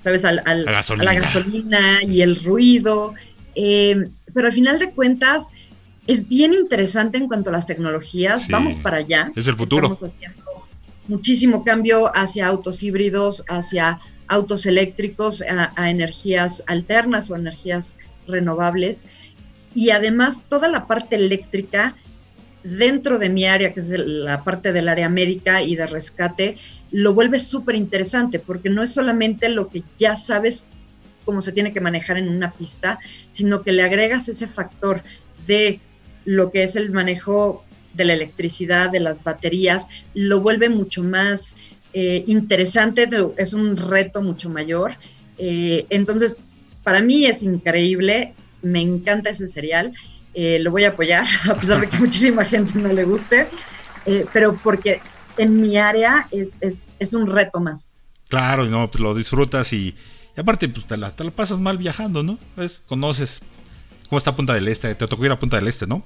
¿sabes? 0.00 0.24
Al, 0.24 0.40
a 0.44 0.62
la 0.64 1.14
gasolina 1.14 2.02
y 2.02 2.22
el 2.22 2.42
ruido, 2.42 3.14
eh, 3.54 4.04
pero 4.32 4.46
al 4.46 4.52
final 4.52 4.78
de 4.78 4.90
cuentas 4.90 5.50
es 6.06 6.28
bien 6.28 6.52
interesante 6.52 7.18
en 7.18 7.28
cuanto 7.28 7.50
a 7.50 7.52
las 7.52 7.66
tecnologías, 7.66 8.48
vamos 8.48 8.76
para 8.76 8.98
allá. 8.98 9.26
Es 9.36 9.46
el 9.46 9.56
futuro. 9.56 9.92
Estamos 9.92 10.14
haciendo 10.14 10.66
muchísimo 11.08 11.64
cambio 11.64 12.10
hacia 12.16 12.46
autos 12.46 12.82
híbridos, 12.82 13.44
hacia 13.48 14.00
autos 14.28 14.66
eléctricos, 14.66 15.42
a 15.42 15.90
energías 15.90 16.62
alternas 16.66 17.30
o 17.30 17.36
energías 17.36 17.98
renovables. 18.26 19.08
Y 19.74 19.90
además 19.90 20.46
toda 20.48 20.68
la 20.68 20.86
parte 20.86 21.16
eléctrica 21.16 21.96
dentro 22.62 23.18
de 23.18 23.28
mi 23.28 23.46
área, 23.46 23.72
que 23.72 23.80
es 23.80 23.88
la 23.88 24.44
parte 24.44 24.72
del 24.72 24.88
área 24.88 25.08
médica 25.08 25.62
y 25.62 25.76
de 25.76 25.86
rescate, 25.86 26.58
lo 26.92 27.14
vuelve 27.14 27.40
súper 27.40 27.74
interesante 27.74 28.38
porque 28.38 28.68
no 28.68 28.82
es 28.82 28.92
solamente 28.92 29.48
lo 29.48 29.68
que 29.68 29.82
ya 29.98 30.16
sabes 30.16 30.66
cómo 31.24 31.42
se 31.42 31.52
tiene 31.52 31.72
que 31.72 31.80
manejar 31.80 32.18
en 32.18 32.28
una 32.28 32.52
pista, 32.52 32.98
sino 33.30 33.62
que 33.62 33.72
le 33.72 33.82
agregas 33.82 34.28
ese 34.28 34.46
factor 34.48 35.02
de 35.46 35.80
lo 36.24 36.50
que 36.50 36.62
es 36.62 36.76
el 36.76 36.90
manejo 36.90 37.64
de 37.94 38.04
la 38.04 38.14
electricidad, 38.14 38.90
de 38.90 39.00
las 39.00 39.24
baterías, 39.24 39.88
lo 40.14 40.40
vuelve 40.40 40.68
mucho 40.68 41.02
más 41.02 41.56
eh, 41.92 42.24
interesante, 42.26 43.08
es 43.36 43.52
un 43.52 43.76
reto 43.76 44.22
mucho 44.22 44.48
mayor. 44.48 44.92
Eh, 45.38 45.86
entonces, 45.90 46.36
para 46.84 47.00
mí 47.00 47.26
es 47.26 47.42
increíble, 47.42 48.34
me 48.62 48.80
encanta 48.80 49.30
ese 49.30 49.48
serial 49.48 49.92
eh, 50.32 50.60
lo 50.60 50.70
voy 50.70 50.84
a 50.84 50.90
apoyar, 50.90 51.26
a 51.50 51.56
pesar 51.56 51.80
de 51.80 51.88
que 51.88 51.98
muchísima 51.98 52.44
gente 52.44 52.78
no 52.78 52.92
le 52.92 53.04
guste, 53.04 53.48
pero 54.32 54.56
porque 54.62 55.00
en 55.36 55.60
mi 55.60 55.76
área 55.76 56.28
es, 56.30 56.58
es, 56.62 57.14
un 57.14 57.26
reto 57.26 57.60
más. 57.60 57.94
Claro, 58.28 58.64
no, 58.66 58.88
pues 58.88 59.02
lo 59.02 59.14
disfrutas 59.14 59.72
y, 59.72 59.94
aparte, 60.36 60.68
pues 60.68 60.86
te 60.86 60.96
la, 60.96 61.12
pasas 61.34 61.58
mal 61.58 61.78
viajando, 61.78 62.22
¿no? 62.22 62.38
Conoces 62.86 63.42
cómo 64.10 64.18
está 64.18 64.34
Punta 64.34 64.54
del 64.54 64.66
Este, 64.66 64.92
te 64.94 65.06
tocó 65.06 65.24
ir 65.24 65.30
a 65.30 65.38
Punta 65.38 65.56
del 65.56 65.68
Este, 65.68 65.86
¿no? 65.86 66.02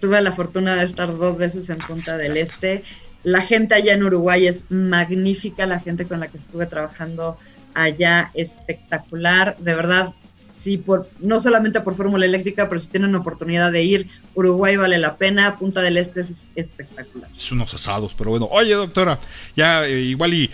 tuve 0.00 0.20
la 0.20 0.30
fortuna 0.30 0.76
de 0.76 0.84
estar 0.84 1.16
dos 1.16 1.36
veces 1.36 1.68
en 1.68 1.78
Punta 1.78 2.16
del 2.16 2.36
Este. 2.36 2.84
La 3.24 3.40
gente 3.40 3.74
allá 3.74 3.94
en 3.94 4.04
Uruguay 4.04 4.46
es 4.46 4.70
magnífica, 4.70 5.66
la 5.66 5.80
gente 5.80 6.06
con 6.06 6.20
la 6.20 6.28
que 6.28 6.38
estuve 6.38 6.66
trabajando 6.66 7.38
allá 7.74 8.30
espectacular. 8.34 9.56
De 9.58 9.74
verdad, 9.74 10.14
sí, 10.52 10.78
por, 10.78 11.10
no 11.18 11.40
solamente 11.40 11.80
por 11.80 11.96
Fórmula 11.96 12.24
Eléctrica, 12.24 12.68
pero 12.68 12.78
si 12.78 12.86
tienen 12.86 13.14
oportunidad 13.16 13.72
de 13.72 13.82
ir, 13.82 14.10
Uruguay 14.34 14.76
vale 14.76 14.98
la 14.98 15.16
pena, 15.16 15.58
Punta 15.58 15.82
del 15.82 15.96
Este 15.96 16.20
es 16.20 16.50
espectacular. 16.54 17.28
Es 17.34 17.50
unos 17.50 17.74
asados, 17.74 18.14
pero 18.16 18.30
bueno. 18.30 18.46
Oye, 18.52 18.74
doctora, 18.74 19.18
ya 19.56 19.84
eh, 19.86 20.02
igual 20.02 20.34
y 20.34 20.50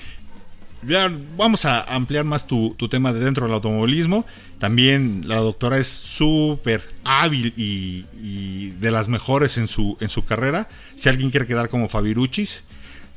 ya 0.86 1.12
vamos 1.36 1.64
a 1.64 1.82
ampliar 1.82 2.24
más 2.24 2.46
tu, 2.46 2.74
tema 2.90 3.12
de 3.12 3.20
dentro 3.20 3.46
del 3.46 3.54
automovilismo. 3.54 4.26
También 4.58 5.22
la 5.26 5.36
doctora 5.36 5.78
es 5.78 5.88
súper 5.88 6.82
hábil 7.04 7.52
y, 7.56 8.70
de 8.80 8.90
las 8.90 9.08
mejores 9.08 9.58
en 9.58 9.68
su, 9.68 9.96
en 10.00 10.08
su 10.08 10.24
carrera. 10.24 10.68
Si 10.96 11.08
alguien 11.08 11.30
quiere 11.30 11.46
quedar 11.46 11.68
como 11.68 11.88
Fabiruchis, 11.88 12.64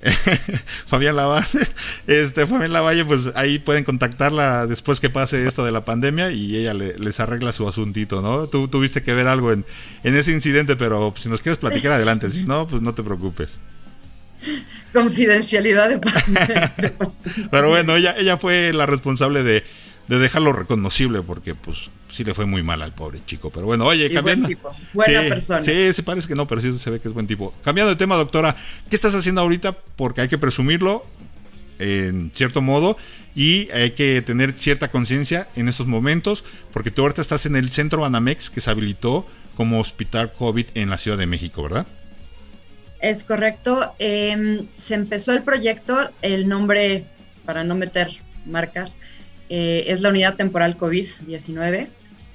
Fabián 0.85 1.15
Lavalle, 1.15 1.59
este, 2.07 2.45
Fabián 2.45 2.73
Lavalle, 2.73 3.05
pues 3.05 3.31
ahí 3.35 3.57
pueden 3.57 3.83
contactarla 3.83 4.67
después 4.67 4.99
que 4.99 5.09
pase 5.09 5.47
esto 5.47 5.65
de 5.65 5.71
la 5.71 5.85
pandemia 5.85 6.31
y 6.31 6.57
ella 6.57 6.73
les 6.73 7.19
arregla 7.19 7.51
su 7.53 7.67
asuntito, 7.67 8.21
¿no? 8.21 8.47
Tú 8.47 8.67
tuviste 8.67 9.01
que 9.01 9.13
ver 9.13 9.27
algo 9.27 9.51
en 9.51 9.65
ese 10.03 10.31
incidente, 10.31 10.75
pero 10.75 11.13
si 11.15 11.29
nos 11.29 11.41
quieres 11.41 11.57
platicar 11.57 11.93
adelante, 11.93 12.29
si 12.29 12.43
no, 12.43 12.67
pues 12.67 12.81
no 12.81 12.93
te 12.93 13.03
preocupes. 13.03 13.59
Confidencialidad 14.93 15.89
de 15.89 15.99
Pero 17.51 17.69
bueno, 17.69 17.95
ella, 17.95 18.15
ella 18.17 18.37
fue 18.37 18.73
la 18.73 18.85
responsable 18.85 19.43
de, 19.43 19.63
de 20.07 20.19
dejarlo 20.19 20.53
reconocible 20.53 21.21
porque 21.21 21.55
pues 21.55 21.89
sí 22.15 22.23
le 22.23 22.33
fue 22.33 22.45
muy 22.45 22.63
mal 22.63 22.81
al 22.81 22.93
pobre 22.93 23.19
chico. 23.25 23.49
Pero 23.49 23.65
bueno, 23.65 23.85
oye, 23.85 24.11
cambiando. 24.11 24.47
Buen 24.47 24.57
tipo, 24.57 24.75
buena 24.93 25.21
persona. 25.21 25.61
Sí, 25.61 25.93
se 25.93 26.03
parece 26.03 26.27
que 26.27 26.35
no, 26.35 26.47
pero 26.47 26.61
sí 26.61 26.71
se 26.71 26.89
ve 26.89 26.99
que 26.99 27.07
es 27.07 27.13
buen 27.13 27.27
tipo. 27.27 27.53
Cambiando 27.63 27.89
de 27.89 27.97
tema, 27.97 28.15
doctora, 28.15 28.55
¿qué 28.89 28.95
estás 28.95 29.15
haciendo 29.15 29.41
ahorita? 29.41 29.73
Porque 29.95 30.21
hay 30.21 30.27
que 30.27 30.37
presumirlo 30.37 31.05
en 31.77 32.31
cierto 32.33 32.61
modo 32.61 32.97
y 33.35 33.69
hay 33.71 33.91
que 33.91 34.21
tener 34.21 34.55
cierta 34.55 34.89
conciencia 34.89 35.49
en 35.57 35.67
estos 35.67 35.87
momentos 35.87 36.45
porque 36.71 36.89
tú 36.89 37.01
ahorita 37.01 37.21
estás 37.21 37.45
en 37.45 37.57
el 37.57 37.69
centro 37.69 38.01
Banamex 38.01 38.49
que 38.49 38.61
se 38.61 38.71
habilitó 38.71 39.27
como 39.55 39.81
hospital 39.81 40.31
COVID 40.31 40.67
en 40.75 40.89
la 40.89 40.97
Ciudad 40.97 41.17
de 41.17 41.27
México, 41.27 41.63
¿verdad? 41.63 41.85
Es 43.05 43.23
correcto. 43.23 43.93
Em, 43.99 44.67
se 44.77 44.95
empezó 44.95 45.31
el 45.31 45.43
proyecto, 45.43 46.09
el 46.23 46.47
nombre, 46.47 47.05
para 47.45 47.63
no 47.63 47.75
meter 47.75 48.09
marcas, 48.47 48.97
eh, 49.47 49.83
es 49.85 50.01
la 50.01 50.09
unidad 50.09 50.37
temporal 50.37 50.75
COVID-19. 50.75 51.89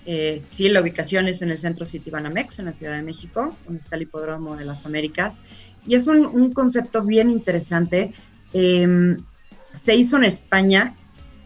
Eh, 0.07 0.43
sí, 0.49 0.69
la 0.69 0.81
ubicación 0.81 1.27
es 1.27 1.43
en 1.43 1.51
el 1.51 1.59
centro 1.59 1.85
City 1.85 2.09
Banamex, 2.11 2.61
en 2.61 2.67
la 2.67 2.73
Ciudad 2.73 2.95
de 2.95 3.03
México, 3.03 3.57
donde 3.65 3.81
está 3.81 3.97
el 3.97 4.03
hipódromo 4.03 4.55
de 4.55 4.65
las 4.65 4.87
Américas. 4.87 5.43
Y 5.89 5.97
es 5.97 6.07
un, 6.07 6.53
concepto 6.53 7.03
bien 7.03 7.33
interesante. 7.33 8.13
Em, 8.53 9.17
se 9.73 9.97
hizo 9.97 10.19
en 10.19 10.25
España, 10.25 10.95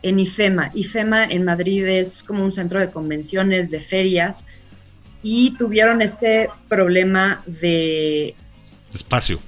en 0.03 0.21
IFEMA. 0.21 0.71
IFEMA 0.75 1.25
en 1.25 1.47
Madrid 1.47 1.87
es 1.87 2.23
como 2.23 2.45
un 2.45 2.53
centro 2.53 2.79
de 2.79 2.91
convenciones, 2.91 3.71
de 3.71 3.81
ferias, 3.81 4.47
y 5.23 5.57
tuvieron 5.57 6.03
este 6.03 6.51
problema 6.69 7.43
de... 7.47 8.37
Espacio. 8.95 9.41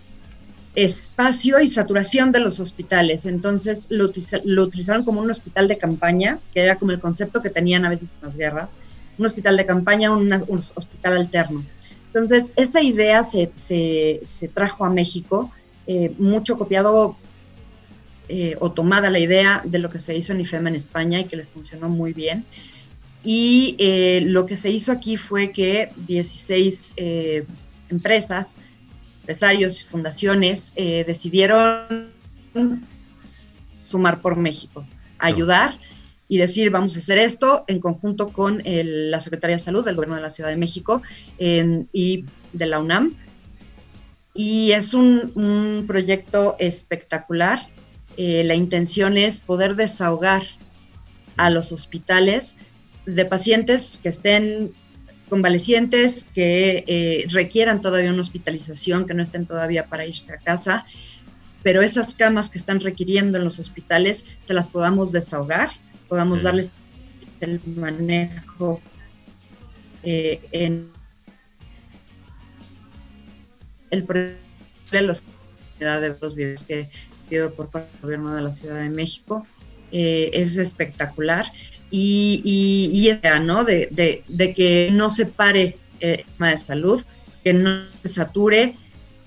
espacio 0.74 1.60
y 1.60 1.68
saturación 1.68 2.32
de 2.32 2.40
los 2.40 2.60
hospitales. 2.60 3.24
Entonces 3.24 3.86
lo, 3.88 4.04
utilizaron 4.04 5.04
como 5.04 5.20
un 5.20 5.30
hospital 5.30 5.68
de 5.68 5.78
campaña, 5.78 6.38
que 6.52 6.60
era 6.60 6.76
como 6.76 6.92
el 6.92 7.00
concepto 7.00 7.40
que 7.40 7.50
tenían 7.50 7.84
a 7.84 7.88
veces 7.88 8.14
en 8.20 8.26
las 8.26 8.36
guerras, 8.36 8.76
un 9.18 9.24
hospital 9.24 9.56
de 9.56 9.64
campaña, 9.64 10.10
un 10.12 10.30
hospital 10.32 11.16
alterno. 11.16 11.64
Entonces 12.16 12.50
esa 12.56 12.82
idea 12.82 13.22
se, 13.24 13.50
trajo 14.54 14.86
a 14.86 14.90
México, 14.90 15.52
eh, 15.86 16.14
mucho 16.18 16.56
copiado 16.56 17.14
eh, 18.30 18.56
o 18.58 18.72
tomada 18.72 19.10
la 19.10 19.18
idea 19.18 19.62
de 19.66 19.78
lo 19.78 19.90
que 19.90 19.98
se 19.98 20.16
hizo 20.16 20.32
en 20.32 20.40
IFEMA 20.40 20.70
en 20.70 20.76
España 20.76 21.20
y 21.20 21.26
que 21.26 21.36
les 21.36 21.46
funcionó 21.46 21.90
muy 21.90 22.14
bien. 22.14 22.46
Y 23.22 23.76
eh, 23.78 24.22
lo 24.24 24.46
que 24.46 24.56
se 24.56 24.70
hizo 24.70 24.92
aquí 24.92 25.18
fue 25.18 25.52
que 25.52 25.90
16 26.06 26.94
empresas 27.90 28.60
empresarios 29.26 29.82
y 29.82 29.84
fundaciones 29.86 30.72
eh, 30.76 31.02
decidieron 31.04 32.12
sumar 33.82 34.22
por 34.22 34.36
México, 34.36 34.86
ayudar 35.18 35.76
y 36.28 36.38
decir, 36.38 36.70
vamos 36.70 36.94
a 36.94 36.98
hacer 36.98 37.18
esto 37.18 37.64
en 37.66 37.80
conjunto 37.80 38.28
con 38.28 38.62
la 38.64 39.18
Secretaría 39.18 39.56
de 39.56 39.62
Salud 39.62 39.84
del 39.84 39.96
Gobierno 39.96 40.14
de 40.14 40.22
la 40.22 40.30
Ciudad 40.30 40.50
de 40.50 40.56
México 40.56 41.02
y 41.38 42.24
de 42.52 42.66
la 42.66 42.78
UNAM. 42.78 43.16
Y 44.32 44.70
es 44.70 44.94
un, 44.94 45.84
proyecto 45.88 46.54
espectacular. 46.60 47.66
Eh, 48.16 48.44
la 48.44 48.54
intención 48.54 49.18
es 49.18 49.40
poder 49.40 49.74
desahogar 49.74 50.42
a 51.36 51.50
los 51.50 51.72
hospitales 51.72 52.60
de 53.06 53.24
pacientes 53.24 53.98
que 54.00 54.08
estén 54.08 54.72
convalecientes 55.28 56.28
que 56.34 56.84
eh, 56.86 57.26
requieran 57.30 57.80
todavía 57.80 58.12
una 58.12 58.20
hospitalización, 58.20 59.06
que 59.06 59.14
no 59.14 59.22
estén 59.22 59.46
todavía 59.46 59.86
para 59.86 60.06
irse 60.06 60.32
a 60.32 60.38
casa, 60.38 60.86
pero 61.62 61.82
esas 61.82 62.14
camas 62.14 62.48
que 62.48 62.58
están 62.58 62.80
requiriendo 62.80 63.38
en 63.38 63.44
los 63.44 63.58
hospitales 63.58 64.26
se 64.40 64.54
las 64.54 64.68
podamos 64.68 65.12
desahogar, 65.12 65.70
podamos 66.08 66.42
darles 66.42 66.74
el 67.40 67.60
manejo 67.66 68.80
eh, 70.02 70.40
en 70.52 70.88
el 73.90 74.06
de 74.92 75.02
los 75.02 75.24
de 75.80 76.16
los 76.20 76.34
videos 76.34 76.62
que 76.62 76.88
pido 77.28 77.52
por 77.52 77.68
parte 77.68 77.90
del 77.92 78.02
gobierno 78.02 78.34
de 78.34 78.42
la 78.42 78.52
Ciudad 78.52 78.80
de 78.80 78.88
México 78.88 79.46
eh, 79.92 80.30
es 80.32 80.56
espectacular 80.56 81.46
y, 81.96 82.42
y, 82.44 83.08
y 83.08 83.40
¿no? 83.40 83.64
De, 83.64 84.22
de, 84.28 84.54
que 84.54 84.90
no 84.92 85.08
se 85.08 85.24
pare 85.24 85.78
el 86.00 86.24
tema 86.24 86.50
de 86.50 86.58
salud, 86.58 87.02
que 87.42 87.54
no 87.54 87.84
se 88.02 88.08
sature 88.08 88.74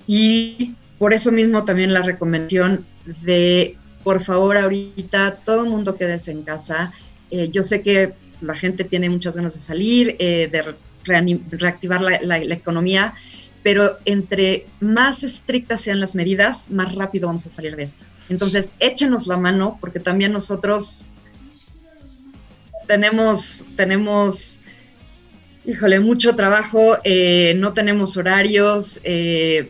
y 0.05 0.75
por 0.99 1.15
eso 1.15 1.31
mismo 1.31 1.65
también 1.65 1.93
la 1.93 2.03
recomendación 2.03 2.85
de, 3.23 3.75
por 4.03 4.23
favor, 4.23 4.55
ahorita 4.55 5.39
todo 5.43 5.63
el 5.63 5.69
mundo 5.71 5.95
quédese 5.95 6.29
en 6.31 6.43
casa. 6.43 6.93
Eh, 7.31 7.49
yo 7.51 7.63
sé 7.63 7.81
que 7.81 8.13
la 8.41 8.53
gente 8.53 8.83
tiene 8.83 9.09
muchas 9.09 9.35
ganas 9.35 9.53
de 9.53 9.59
salir, 9.59 10.15
eh, 10.19 10.47
de 10.51 10.75
reactivar 11.49 12.03
la, 12.03 12.19
la, 12.21 12.38
la, 12.38 12.53
economía, 12.53 13.15
pero 13.63 13.97
entre 14.05 14.67
más 14.79 15.23
estrictas 15.23 15.81
sean 15.81 15.99
las 15.99 16.13
medidas, 16.13 16.69
más 16.69 16.93
rápido 16.93 17.27
vamos 17.27 17.47
a 17.47 17.49
salir 17.49 17.75
de 17.75 17.83
esto. 17.83 18.05
Entonces, 18.29 18.75
échenos 18.79 19.25
la 19.25 19.38
mano, 19.38 19.79
porque 19.81 19.99
también 19.99 20.33
nosotros 20.33 21.07
tenemos, 22.89 23.67
tenemos, 23.75 24.60
híjole, 25.63 26.00
mucho 26.00 26.34
trabajo, 26.34 26.98
eh, 27.03 27.53
no 27.55 27.72
tenemos 27.74 28.17
horarios, 28.17 29.00
eh, 29.03 29.69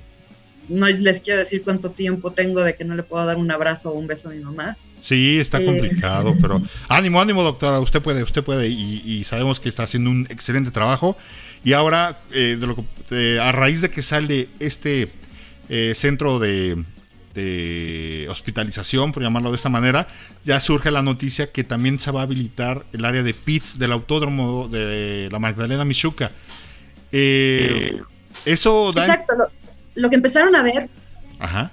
no 0.70 0.88
les 0.88 1.20
quiero 1.20 1.40
decir 1.40 1.62
cuánto 1.62 1.92
tiempo 1.92 2.32
tengo 2.32 2.62
de 2.62 2.78
que 2.78 2.86
no 2.86 2.96
le 2.96 3.04
puedo 3.04 3.26
dar 3.26 3.36
un 3.36 3.52
abrazo 3.52 3.92
o 3.92 3.96
un 3.96 4.08
beso 4.08 4.30
a 4.30 4.32
mi 4.32 4.40
mamá. 4.40 4.78
Sí, 5.02 5.38
está 5.38 5.60
eh, 5.60 5.66
complicado, 5.66 6.34
pero 6.42 6.62
ánimo, 6.88 7.20
ánimo, 7.20 7.44
doctora, 7.44 7.82
usted 7.82 8.02
puede, 8.02 8.24
usted 8.24 8.42
puede, 8.42 8.70
y, 8.70 9.22
sabemos 9.26 9.60
que 9.60 9.68
está 9.68 9.84
haciendo 9.84 10.12
un 10.12 10.26
excelente 10.30 10.72
trabajo. 10.72 11.18
Y 11.66 11.74
ahora, 11.74 12.18
de 12.32 12.56
lo 12.56 12.86
a 13.42 13.52
raíz 13.52 13.82
de 13.82 13.90
que 13.90 14.02
sale 14.02 14.48
este 14.60 15.10
centro 15.94 16.40
de, 16.40 16.86
de 17.34 18.28
hospitalización, 18.30 19.12
por 19.12 19.24
llamarlo 19.24 19.50
de 19.50 19.56
esta 19.56 19.70
manera, 19.70 20.08
ya 20.44 20.60
surge 20.60 20.92
la 20.92 21.02
noticia 21.02 21.52
que 21.52 21.64
también 21.64 22.00
se 22.00 22.12
va 22.12 22.22
a 22.22 22.24
habilitar 22.24 22.86
el 22.94 23.06
área 23.06 23.24
de 23.24 23.34
pits 23.34 23.80
del 23.80 23.92
autódromo 23.92 24.68
de 24.68 25.30
la 25.32 25.40
Magdalena 25.40 25.86
Michuca. 25.86 26.32
Eh, 27.12 28.02
eso 28.46 28.92
da... 28.94 29.04
Exacto, 29.04 29.34
lo, 29.96 30.10
que 30.10 30.16
empezaron 30.16 30.56
a 30.56 30.62
ver... 30.62 30.90
Ajá. 31.40 31.72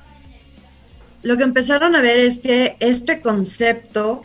Lo 1.23 1.37
que 1.37 1.43
empezaron 1.43 1.97
a 1.97 2.03
ver 2.03 2.21
es 2.21 2.39
que 2.39 2.77
este 2.79 3.21
concepto 3.21 4.23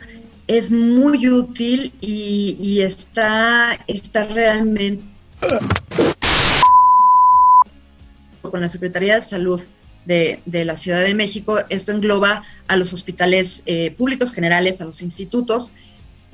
es 0.47 0.71
muy 0.71 1.27
útil 1.29 1.93
y, 1.99 2.57
y 2.59 2.81
está, 2.81 3.79
está 3.87 4.23
realmente 4.25 5.03
con 8.41 8.61
la 8.61 8.69
Secretaría 8.69 9.15
de 9.15 9.21
Salud 9.21 9.61
de, 10.05 10.41
la 10.45 10.75
Ciudad 10.75 11.01
de 11.01 11.13
México. 11.13 11.59
Esto 11.69 11.91
engloba 11.91 12.43
a 12.67 12.75
los 12.77 12.93
hospitales 12.93 13.63
eh, 13.65 13.91
públicos 13.91 14.31
generales, 14.31 14.81
a 14.81 14.85
los 14.85 15.01
institutos 15.01 15.73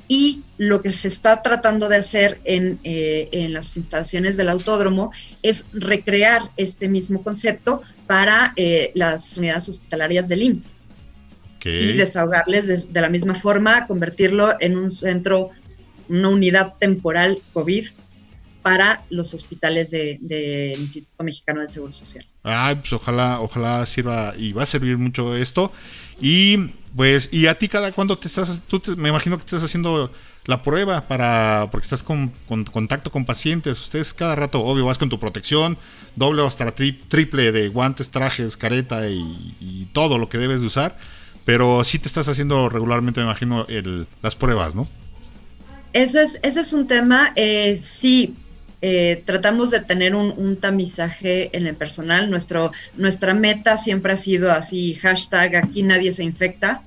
y 0.07 0.43
lo 0.57 0.81
que 0.81 0.93
se 0.93 1.09
está 1.09 1.41
tratando 1.41 1.89
de 1.89 1.97
hacer 1.97 2.39
en, 2.45 2.79
eh, 2.83 3.27
en, 3.31 3.53
las 3.53 3.75
instalaciones 3.75 4.37
del 4.37 4.49
autódromo 4.49 5.11
es 5.43 5.65
recrear 5.73 6.49
este 6.55 6.87
mismo 6.87 7.23
concepto 7.23 7.81
para 8.05 8.53
eh, 8.55 8.91
las 8.95 9.37
unidades 9.37 9.67
hospitalarias 9.69 10.29
del 10.29 10.43
IMSS. 10.43 10.79
Y 11.65 11.97
desahogarles 11.97 12.93
de, 12.93 13.01
la 13.01 13.09
misma 13.09 13.35
forma, 13.35 13.87
convertirlo 13.87 14.55
en 14.61 14.77
un 14.77 14.89
centro, 14.89 15.49
una 16.07 16.29
unidad 16.29 16.75
temporal 16.79 17.39
COVID 17.51 17.87
para 18.61 19.05
los 19.09 19.33
hospitales 19.33 19.91
del 19.91 20.79
Instituto 20.79 21.23
Mexicano 21.23 21.61
de 21.61 21.67
Seguro 21.67 21.93
Social. 21.93 22.25
Ay, 22.43 22.75
pues 22.75 22.93
ojalá, 22.93 23.39
ojalá 23.39 23.85
sirva 23.85 24.33
y 24.37 24.53
va 24.53 24.63
a 24.63 24.65
servir 24.65 24.97
mucho 24.97 25.35
esto. 25.35 25.71
Y 26.19 26.57
pues, 26.95 27.29
¿y 27.31 27.47
a 27.47 27.57
ti 27.57 27.67
cada 27.67 27.91
cuándo 27.91 28.17
te 28.17 28.27
estás, 28.27 28.63
tú 28.67 28.81
me 28.97 29.09
imagino 29.09 29.37
que 29.37 29.41
estás 29.41 29.63
haciendo 29.63 30.11
la 30.47 30.63
prueba 30.63 31.07
para, 31.07 31.67
porque 31.69 31.85
estás 31.85 32.01
con, 32.01 32.33
contacto 32.47 33.11
con 33.11 33.25
pacientes, 33.25 33.79
ustedes 33.79 34.13
cada 34.13 34.35
rato, 34.35 34.63
obvio, 34.63 34.85
vas 34.85 34.97
con 34.97 35.09
tu 35.09 35.19
protección, 35.19 35.77
doble 36.15 36.41
o 36.41 36.47
hasta 36.47 36.73
triple 36.73 37.51
de 37.51 37.67
guantes, 37.67 38.09
trajes, 38.09 38.57
careta 38.57 39.07
y, 39.09 39.89
todo 39.93 40.17
lo 40.17 40.29
que 40.29 40.37
debes 40.37 40.61
de 40.61 40.67
usar, 40.67 40.97
pero 41.43 41.83
sí 41.83 41.99
te 41.99 42.07
estás 42.07 42.27
haciendo 42.29 42.69
regularmente, 42.69 43.19
me 43.19 43.25
imagino, 43.25 43.65
el, 43.67 44.07
las 44.21 44.35
pruebas, 44.35 44.73
¿no? 44.73 44.87
Ese 45.93 46.23
es, 46.23 46.39
ese 46.43 46.61
es 46.61 46.73
un 46.73 46.87
tema, 46.87 47.33
eh, 47.35 47.75
sí, 47.77 48.35
eh, 48.81 49.23
tratamos 49.25 49.71
de 49.71 49.79
tener 49.79 50.13
un, 50.13 50.57
tamizaje 50.57 51.55
en 51.57 51.65
el 51.65 51.75
personal. 51.75 52.29
Nuestro, 52.29 52.71
nuestra 52.95 53.33
meta 53.33 53.77
siempre 53.77 54.13
ha 54.13 54.17
sido 54.17 54.51
así, 54.51 54.93
hashtag 54.93 55.55
aquí 55.55 55.83
nadie 55.83 56.13
se 56.13 56.23
infecta, 56.23 56.83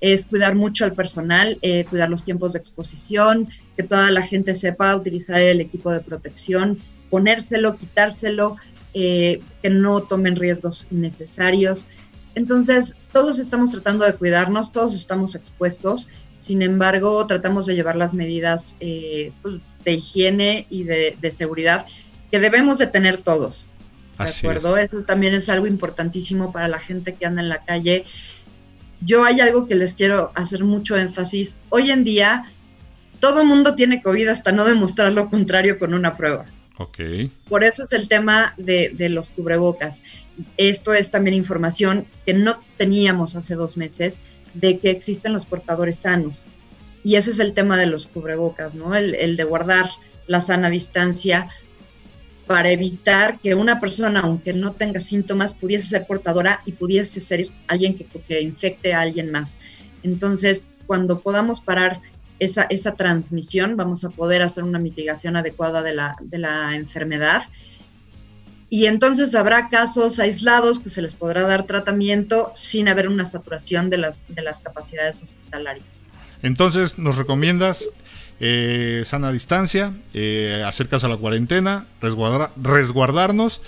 es 0.00 0.26
cuidar 0.26 0.56
mucho 0.56 0.84
al 0.84 0.94
personal, 0.94 1.58
eh, 1.62 1.84
cuidar 1.88 2.10
los 2.10 2.24
tiempos 2.24 2.52
de 2.52 2.58
exposición, 2.58 3.48
que 3.76 3.84
toda 3.84 4.10
la 4.10 4.22
gente 4.22 4.52
sepa 4.54 4.96
utilizar 4.96 5.40
el 5.40 5.60
equipo 5.60 5.92
de 5.92 6.00
protección, 6.00 6.78
ponérselo, 7.08 7.76
quitárselo, 7.76 8.56
eh, 8.94 9.40
que 9.62 9.70
no 9.70 10.02
tomen 10.02 10.34
riesgos 10.34 10.88
innecesarios. 10.90 11.86
Entonces, 12.34 13.00
todos 13.12 13.38
estamos 13.38 13.70
tratando 13.70 14.04
de 14.04 14.14
cuidarnos, 14.14 14.72
todos 14.72 14.94
estamos 14.94 15.34
expuestos 15.34 16.08
sin 16.42 16.60
embargo, 16.60 17.24
tratamos 17.28 17.66
de 17.66 17.76
llevar 17.76 17.94
las 17.94 18.14
medidas 18.14 18.76
eh, 18.80 19.30
pues, 19.42 19.60
de 19.84 19.92
higiene 19.92 20.66
y 20.70 20.82
de, 20.82 21.16
seguridad 21.30 21.86
que 22.32 22.40
debemos 22.40 22.78
de 22.78 22.88
tener 22.88 23.18
todos. 23.18 23.68
¿De 24.18 24.24
acuerdo? 24.24 24.76
Eso 24.76 25.02
también 25.02 25.34
es 25.34 25.48
algo 25.48 25.68
importantísimo 25.68 26.50
para 26.50 26.66
la 26.66 26.80
gente 26.80 27.14
que 27.14 27.26
anda 27.26 27.42
en 27.42 27.48
la 27.48 27.62
calle. 27.62 28.06
Yo 29.00 29.24
hay 29.24 29.40
algo 29.40 29.68
que 29.68 29.76
les 29.76 29.94
quiero 29.94 30.32
hacer 30.34 30.64
mucho 30.64 30.96
énfasis. 30.96 31.60
Hoy 31.68 31.92
en 31.92 32.02
día, 32.02 32.50
todo 33.20 33.42
el 33.42 33.46
mundo 33.46 33.76
tiene 33.76 34.02
COVID 34.02 34.26
hasta 34.26 34.50
no 34.50 34.64
demostrar 34.64 35.12
lo 35.12 35.30
contrario 35.30 35.78
con 35.78 35.94
una 35.94 36.16
prueba. 36.16 36.44
Ok. 36.78 36.98
Por 37.48 37.62
eso 37.62 37.84
es 37.84 37.92
el 37.92 38.08
tema 38.08 38.54
de, 38.56 38.90
de, 38.92 39.10
los 39.10 39.30
cubrebocas. 39.30 40.02
Esto 40.56 40.92
es 40.92 41.12
también 41.12 41.36
información 41.36 42.08
que 42.26 42.34
no 42.34 42.60
teníamos 42.78 43.36
hace 43.36 43.54
dos 43.54 43.76
meses 43.76 44.22
de 44.54 44.78
que 44.78 44.90
existen 44.90 45.32
los 45.32 45.44
portadores 45.44 45.98
sanos. 45.98 46.44
Y 47.04 47.16
ese 47.16 47.30
es 47.30 47.40
el 47.40 47.52
tema 47.52 47.76
de 47.76 47.86
los 47.86 48.06
cubrebocas, 48.06 48.74
¿no? 48.74 48.94
El, 48.94 49.36
de 49.36 49.44
guardar 49.44 49.90
la 50.26 50.40
sana 50.40 50.70
distancia 50.70 51.48
para 52.46 52.70
evitar 52.70 53.40
que 53.40 53.54
una 53.54 53.80
persona, 53.80 54.20
aunque 54.20 54.52
no 54.52 54.72
tenga 54.72 55.00
síntomas, 55.00 55.52
pudiese 55.52 55.88
ser 55.88 56.06
portadora 56.06 56.62
y 56.64 56.72
pudiese 56.72 57.20
ser 57.20 57.48
alguien 57.66 57.96
que, 57.96 58.04
que 58.06 58.40
infecte 58.40 58.94
a 58.94 59.00
alguien 59.00 59.30
más. 59.30 59.60
Entonces, 60.02 60.74
cuando 60.86 61.20
podamos 61.20 61.60
parar 61.60 62.00
esa, 62.38 62.64
esa, 62.64 62.94
transmisión, 62.94 63.76
vamos 63.76 64.04
a 64.04 64.10
poder 64.10 64.42
hacer 64.42 64.64
una 64.64 64.78
mitigación 64.78 65.36
adecuada 65.36 65.82
de 65.82 65.94
la, 65.94 66.16
de 66.20 66.38
la 66.38 66.74
enfermedad 66.74 67.44
y 68.72 68.86
entonces 68.86 69.34
habrá 69.34 69.68
casos 69.68 70.18
aislados 70.18 70.78
que 70.78 70.88
se 70.88 71.02
les 71.02 71.14
podrá 71.14 71.42
dar 71.42 71.66
tratamiento 71.66 72.50
sin 72.54 72.88
haber 72.88 73.06
una 73.06 73.26
saturación 73.26 73.90
de 73.90 73.98
las, 73.98 74.24
de 74.34 74.40
las 74.40 74.60
capacidades 74.60 75.22
hospitalarias. 75.22 76.00
Entonces, 76.40 76.96
¿nos 76.96 77.18
recomiendas 77.18 77.90
eh, 78.40 79.02
sana 79.04 79.30
distancia, 79.30 79.92
eh, 80.14 80.64
hacer 80.66 80.88
caso 80.88 81.04
a 81.04 81.10
la 81.10 81.18
cuarentena, 81.18 81.86
resguardarnos 82.00 83.60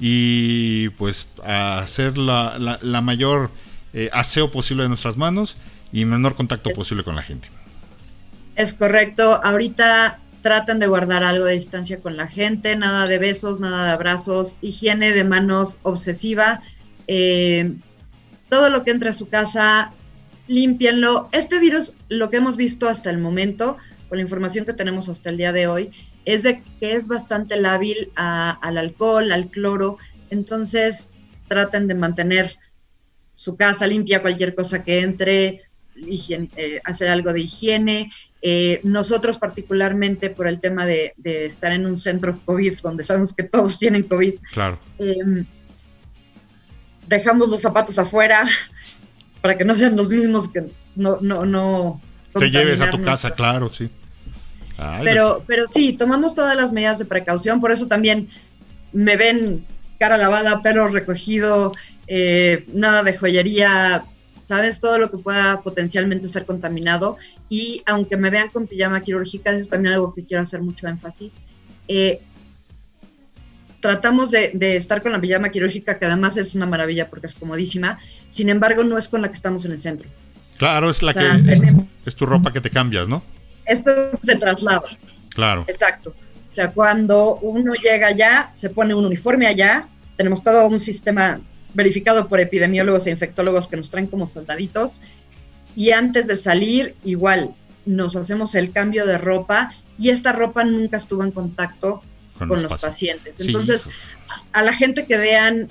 y 0.00 0.88
pues 0.88 1.28
hacer 1.44 2.18
la, 2.18 2.58
la, 2.82 3.00
mayor 3.00 3.52
eh, 3.92 4.10
aseo 4.12 4.50
posible 4.50 4.82
de 4.82 4.88
nuestras 4.88 5.16
manos 5.16 5.56
y 5.92 6.04
menor 6.04 6.34
contacto 6.34 6.70
posible 6.70 7.04
con 7.04 7.14
la 7.14 7.22
gente? 7.22 7.48
Es 8.56 8.74
correcto. 8.74 9.40
Ahorita 9.44 10.18
tratan 10.48 10.78
de 10.78 10.86
guardar 10.86 11.24
algo 11.24 11.44
de 11.44 11.52
distancia 11.52 12.00
con 12.00 12.16
la 12.16 12.26
gente, 12.26 12.74
nada 12.74 13.04
de 13.04 13.18
besos, 13.18 13.60
nada 13.60 13.84
de 13.84 13.90
abrazos, 13.90 14.56
higiene 14.62 15.12
de 15.12 15.22
manos 15.22 15.78
obsesiva. 15.82 16.62
Eh, 17.06 17.74
todo 18.48 18.70
lo 18.70 18.82
que 18.82 18.92
entra 18.92 19.10
a 19.10 19.12
su 19.12 19.28
casa, 19.28 19.92
límpienlo. 20.46 21.28
Este 21.32 21.58
virus, 21.58 21.98
lo 22.08 22.30
que 22.30 22.38
hemos 22.38 22.56
visto 22.56 22.88
hasta 22.88 23.10
el 23.10 23.18
momento, 23.18 23.76
con 24.08 24.16
la 24.16 24.22
información 24.22 24.64
que 24.64 24.72
tenemos 24.72 25.10
hasta 25.10 25.28
el 25.28 25.36
día 25.36 25.52
de 25.52 25.66
hoy, 25.66 25.90
es 26.24 26.44
de 26.44 26.62
que 26.80 26.94
es 26.94 27.08
bastante 27.08 27.60
lábil 27.60 28.10
al 28.14 28.78
alcohol, 28.78 29.30
al 29.32 29.50
cloro. 29.50 29.98
Entonces, 30.30 31.12
traten 31.46 31.88
de 31.88 31.94
mantener 31.94 32.56
su 33.34 33.54
casa 33.58 33.86
limpia, 33.86 34.22
cualquier 34.22 34.54
cosa 34.54 34.82
que 34.82 35.00
entre, 35.00 35.67
eh, 36.06 36.80
hacer 36.84 37.08
algo 37.08 37.32
de 37.32 37.40
higiene, 37.40 38.12
eh, 38.40 38.80
nosotros 38.84 39.38
particularmente 39.38 40.30
por 40.30 40.46
el 40.46 40.60
tema 40.60 40.86
de, 40.86 41.14
estar 41.24 41.72
en 41.72 41.86
un 41.86 41.96
centro 41.96 42.40
COVID, 42.44 42.78
donde 42.80 43.04
sabemos 43.04 43.34
que 43.34 43.42
todos 43.42 43.78
tienen 43.78 44.04
COVID, 44.04 44.34
claro. 44.52 44.78
Em, 44.98 45.44
dejamos 47.06 47.48
los 47.48 47.60
zapatos 47.60 47.98
afuera 47.98 48.48
para 49.42 49.56
que 49.56 49.64
no 49.64 49.74
sean 49.74 49.96
los 49.96 50.10
mismos 50.10 50.48
que 50.48 50.64
no... 50.94 51.18
no, 51.20 51.46
no 51.46 52.00
Te 52.32 52.50
lleves 52.50 52.80
a 52.80 52.90
tu 52.90 53.00
casa, 53.02 53.32
claro, 53.32 53.70
sí. 53.70 53.90
pero, 55.02 55.42
pero 55.46 55.66
sí, 55.66 55.94
tomamos 55.94 56.34
todas 56.34 56.56
las 56.56 56.72
medidas 56.72 56.98
de 56.98 57.04
precaución, 57.04 57.60
por 57.60 57.72
eso 57.72 57.88
también 57.88 58.28
me 58.92 59.16
ven 59.16 59.66
cara 59.98 60.16
lavada, 60.16 60.62
pelo 60.62 60.88
recogido, 60.88 61.72
eh, 62.06 62.64
nada 62.72 63.02
de 63.02 63.16
joyería, 63.16 64.04
¿sabes? 64.48 64.80
Todo 64.80 64.96
lo 64.96 65.10
que 65.10 65.18
pueda 65.18 65.60
potencialmente 65.60 66.26
ser 66.26 66.46
contaminado. 66.46 67.18
Y 67.50 67.82
aunque 67.84 68.16
me 68.16 68.30
vean 68.30 68.48
con 68.48 68.66
pijama 68.66 69.02
quirúrgica, 69.02 69.50
eso 69.50 69.60
es 69.60 69.68
también 69.68 69.92
algo 69.92 70.14
que 70.14 70.24
quiero 70.24 70.42
hacer 70.42 70.62
mucho 70.62 70.88
énfasis. 70.88 71.36
Eh, 71.86 72.22
tratamos 73.80 74.30
de, 74.30 74.54
estar 74.74 75.02
con 75.02 75.12
la 75.12 75.20
pijama 75.20 75.50
quirúrgica, 75.50 75.98
que 75.98 76.06
además 76.06 76.38
es 76.38 76.54
una 76.54 76.64
maravilla 76.64 77.10
porque 77.10 77.26
es 77.26 77.34
comodísima. 77.34 77.98
Sin 78.30 78.48
embargo, 78.48 78.84
no 78.84 78.96
es 78.96 79.08
con 79.08 79.20
la 79.20 79.28
que 79.28 79.34
estamos 79.34 79.66
en 79.66 79.72
el 79.72 79.78
centro. 79.78 80.08
Claro, 80.56 80.88
es 80.88 81.02
la 81.02 81.12
que 81.12 81.28
es, 82.06 82.16
tu 82.16 82.24
ropa 82.24 82.50
que 82.50 82.62
te 82.62 82.70
cambias, 82.70 83.06
¿no? 83.06 83.22
Esto 83.66 83.90
se 84.14 84.34
traslada. 84.36 84.88
Claro. 85.28 85.66
Exacto. 85.68 86.14
O 86.48 86.50
sea, 86.50 86.70
cuando 86.70 87.36
uno 87.42 87.74
llega 87.74 88.06
allá, 88.06 88.48
se 88.50 88.70
pone 88.70 88.94
un 88.94 89.04
uniforme 89.04 89.46
allá, 89.46 89.88
tenemos 90.16 90.42
todo 90.42 90.66
un 90.66 90.78
sistema 90.78 91.38
verificado 91.74 92.28
por 92.28 92.40
epidemiólogos 92.40 93.06
e 93.06 93.10
infectólogos 93.10 93.68
que 93.68 93.76
nos 93.76 93.90
traen 93.90 94.06
como 94.06 94.26
soldaditos. 94.26 95.02
Y 95.76 95.90
antes 95.92 96.26
de 96.26 96.36
salir, 96.36 96.94
igual, 97.04 97.54
nos 97.86 98.16
hacemos 98.16 98.54
el 98.54 98.72
cambio 98.72 99.06
de 99.06 99.18
ropa 99.18 99.74
y 99.98 100.10
esta 100.10 100.32
ropa 100.32 100.64
nunca 100.64 100.96
estuvo 100.96 101.24
en 101.24 101.30
contacto 101.30 102.02
con, 102.38 102.62
los, 102.62 102.74
pacientes. 102.78 103.40
Entonces, 103.40 103.90
a 104.52 104.62
la 104.62 104.72
gente 104.72 105.06
que 105.06 105.16
vean, 105.16 105.68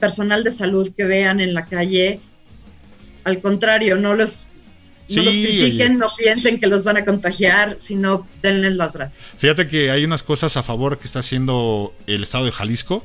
personal 0.00 0.42
de 0.42 0.50
salud 0.50 0.92
que 0.96 1.04
vean 1.04 1.40
en 1.40 1.54
la 1.54 1.66
calle, 1.66 2.20
al 3.24 3.40
contrario, 3.40 3.96
no 3.96 4.14
los 4.14 4.46
no 5.08 5.22
los 5.22 5.32
critiquen, 5.32 5.98
no 5.98 6.10
piensen 6.16 6.60
que 6.60 6.66
los 6.66 6.84
van 6.84 6.96
a 6.96 7.04
contagiar, 7.04 7.76
sino 7.78 8.26
denles 8.40 8.74
las 8.74 8.94
gracias. 8.94 9.36
Fíjate 9.38 9.68
que 9.68 9.90
hay 9.90 10.04
unas 10.04 10.22
cosas 10.22 10.56
a 10.56 10.62
favor 10.62 10.98
que 10.98 11.06
está 11.06 11.18
haciendo 11.18 11.94
el 12.06 12.22
estado 12.22 12.46
de 12.46 12.52
Jalisco 12.52 13.04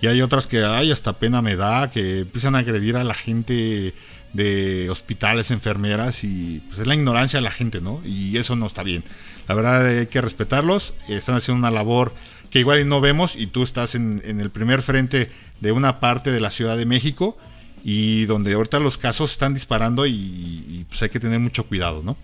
y 0.00 0.06
hay 0.06 0.20
otras 0.20 0.46
que, 0.46 0.62
hay 0.62 0.92
hasta 0.92 1.18
pena 1.18 1.42
me 1.42 1.56
da, 1.56 1.90
que 1.90 2.20
empiezan 2.20 2.54
a 2.54 2.58
agredir 2.58 2.96
a 2.96 3.04
la 3.04 3.14
gente 3.14 3.94
de 4.32 4.90
hospitales, 4.90 5.50
enfermeras, 5.50 6.22
y 6.22 6.62
pues 6.68 6.80
es 6.80 6.86
la 6.86 6.94
ignorancia 6.94 7.38
de 7.38 7.42
la 7.42 7.50
gente, 7.50 7.80
¿no? 7.80 8.02
Y 8.04 8.36
eso 8.36 8.54
no 8.56 8.66
está 8.66 8.82
bien. 8.82 9.02
La 9.48 9.54
verdad 9.54 9.86
hay 9.86 10.06
que 10.06 10.20
respetarlos, 10.20 10.94
están 11.08 11.36
haciendo 11.36 11.58
una 11.58 11.70
labor 11.70 12.12
que 12.50 12.60
igual 12.60 12.86
no 12.88 13.00
vemos, 13.00 13.36
y 13.36 13.46
tú 13.46 13.62
estás 13.62 13.94
en, 13.94 14.22
el 14.24 14.50
primer 14.50 14.82
frente 14.82 15.30
de 15.60 15.72
una 15.72 16.00
parte 16.00 16.30
de 16.30 16.40
la 16.40 16.50
Ciudad 16.50 16.76
de 16.76 16.84
México, 16.84 17.38
y 17.82 18.26
donde 18.26 18.52
ahorita 18.52 18.78
los 18.80 18.98
casos 18.98 19.30
están 19.30 19.54
disparando 19.54 20.06
y, 20.06 20.84
pues 20.88 21.02
hay 21.02 21.08
que 21.08 21.20
tener 21.20 21.40
mucho 21.40 21.64
cuidado, 21.64 22.02
¿no? 22.02 22.16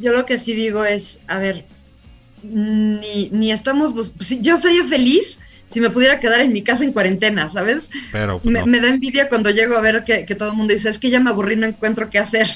Yo 0.00 0.12
lo 0.12 0.24
que 0.24 0.38
sí 0.38 0.54
digo 0.54 0.84
es, 0.84 1.20
a 1.26 1.38
ver, 1.38 1.66
ni, 2.42 3.28
ni 3.30 3.52
estamos, 3.52 3.92
yo 4.40 4.56
sería 4.56 4.84
feliz 4.84 5.38
si 5.70 5.80
me 5.80 5.90
pudiera 5.90 6.20
quedar 6.20 6.40
en 6.40 6.52
mi 6.52 6.62
casa 6.62 6.84
en 6.84 6.92
cuarentena, 6.92 7.48
¿sabes? 7.48 7.90
Pero 8.12 8.38
pues, 8.38 8.66
me, 8.66 8.80
da 8.80 8.88
envidia 8.88 9.28
cuando 9.28 9.50
llego 9.50 9.76
a 9.76 9.80
ver 9.80 10.04
que, 10.04 10.34
todo 10.34 10.50
el 10.50 10.56
mundo 10.56 10.72
dice, 10.72 10.88
es 10.88 10.98
que 10.98 11.10
ya 11.10 11.20
me 11.20 11.30
aburrí, 11.30 11.56
no 11.56 11.66
encuentro 11.66 12.08
qué 12.08 12.18
hacer. 12.18 12.46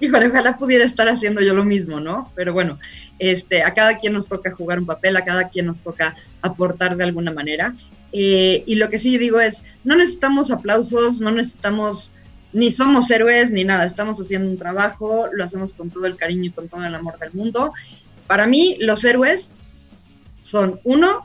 Y 0.00 0.06
ah. 0.06 0.20
ojalá 0.30 0.56
pudiera 0.56 0.84
estar 0.84 1.08
haciendo 1.08 1.40
yo 1.40 1.54
lo 1.54 1.64
mismo, 1.64 2.00
¿no? 2.00 2.30
Pero 2.34 2.52
bueno, 2.52 2.78
este, 3.18 3.62
a 3.62 3.74
cada 3.74 3.98
quien 3.98 4.12
nos 4.12 4.28
toca 4.28 4.52
jugar 4.52 4.78
un 4.78 4.86
papel, 4.86 5.16
a 5.16 5.24
cada 5.24 5.48
quien 5.48 5.66
nos 5.66 5.80
toca 5.80 6.14
aportar 6.42 6.96
de 6.96 7.04
alguna 7.04 7.32
manera. 7.32 7.74
Eh, 8.12 8.62
y 8.66 8.76
lo 8.76 8.88
que 8.88 9.00
sí 9.00 9.18
digo 9.18 9.40
es, 9.40 9.64
no 9.82 9.96
necesitamos 9.96 10.52
aplausos, 10.52 11.20
no 11.20 11.32
necesitamos, 11.32 12.12
ni 12.52 12.70
somos 12.70 13.10
héroes, 13.10 13.50
ni 13.50 13.64
nada, 13.64 13.84
estamos 13.84 14.20
haciendo 14.20 14.48
un 14.48 14.58
trabajo, 14.58 15.26
lo 15.32 15.42
hacemos 15.42 15.72
con 15.72 15.90
todo 15.90 16.06
el 16.06 16.16
cariño 16.16 16.44
y 16.44 16.50
con 16.50 16.68
todo 16.68 16.84
el 16.84 16.94
amor 16.94 17.18
del 17.18 17.32
mundo. 17.32 17.72
Para 18.28 18.46
mí, 18.46 18.76
los 18.78 19.04
héroes 19.04 19.54
son, 20.40 20.78
uno, 20.84 21.24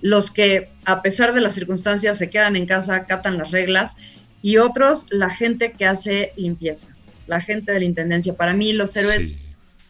los 0.00 0.30
que 0.30 0.70
a 0.84 1.02
pesar 1.02 1.34
de 1.34 1.40
las 1.40 1.54
circunstancias 1.54 2.18
se 2.18 2.30
quedan 2.30 2.56
en 2.56 2.66
casa, 2.66 2.94
acatan 2.96 3.38
las 3.38 3.50
reglas, 3.50 3.96
y 4.42 4.58
otros 4.58 5.06
la 5.10 5.30
gente 5.30 5.72
que 5.72 5.86
hace 5.86 6.32
limpieza, 6.36 6.94
la 7.26 7.40
gente 7.40 7.72
de 7.72 7.80
la 7.80 7.84
Intendencia. 7.84 8.34
Para 8.34 8.54
mí 8.54 8.72
los 8.72 8.96
héroes 8.96 9.40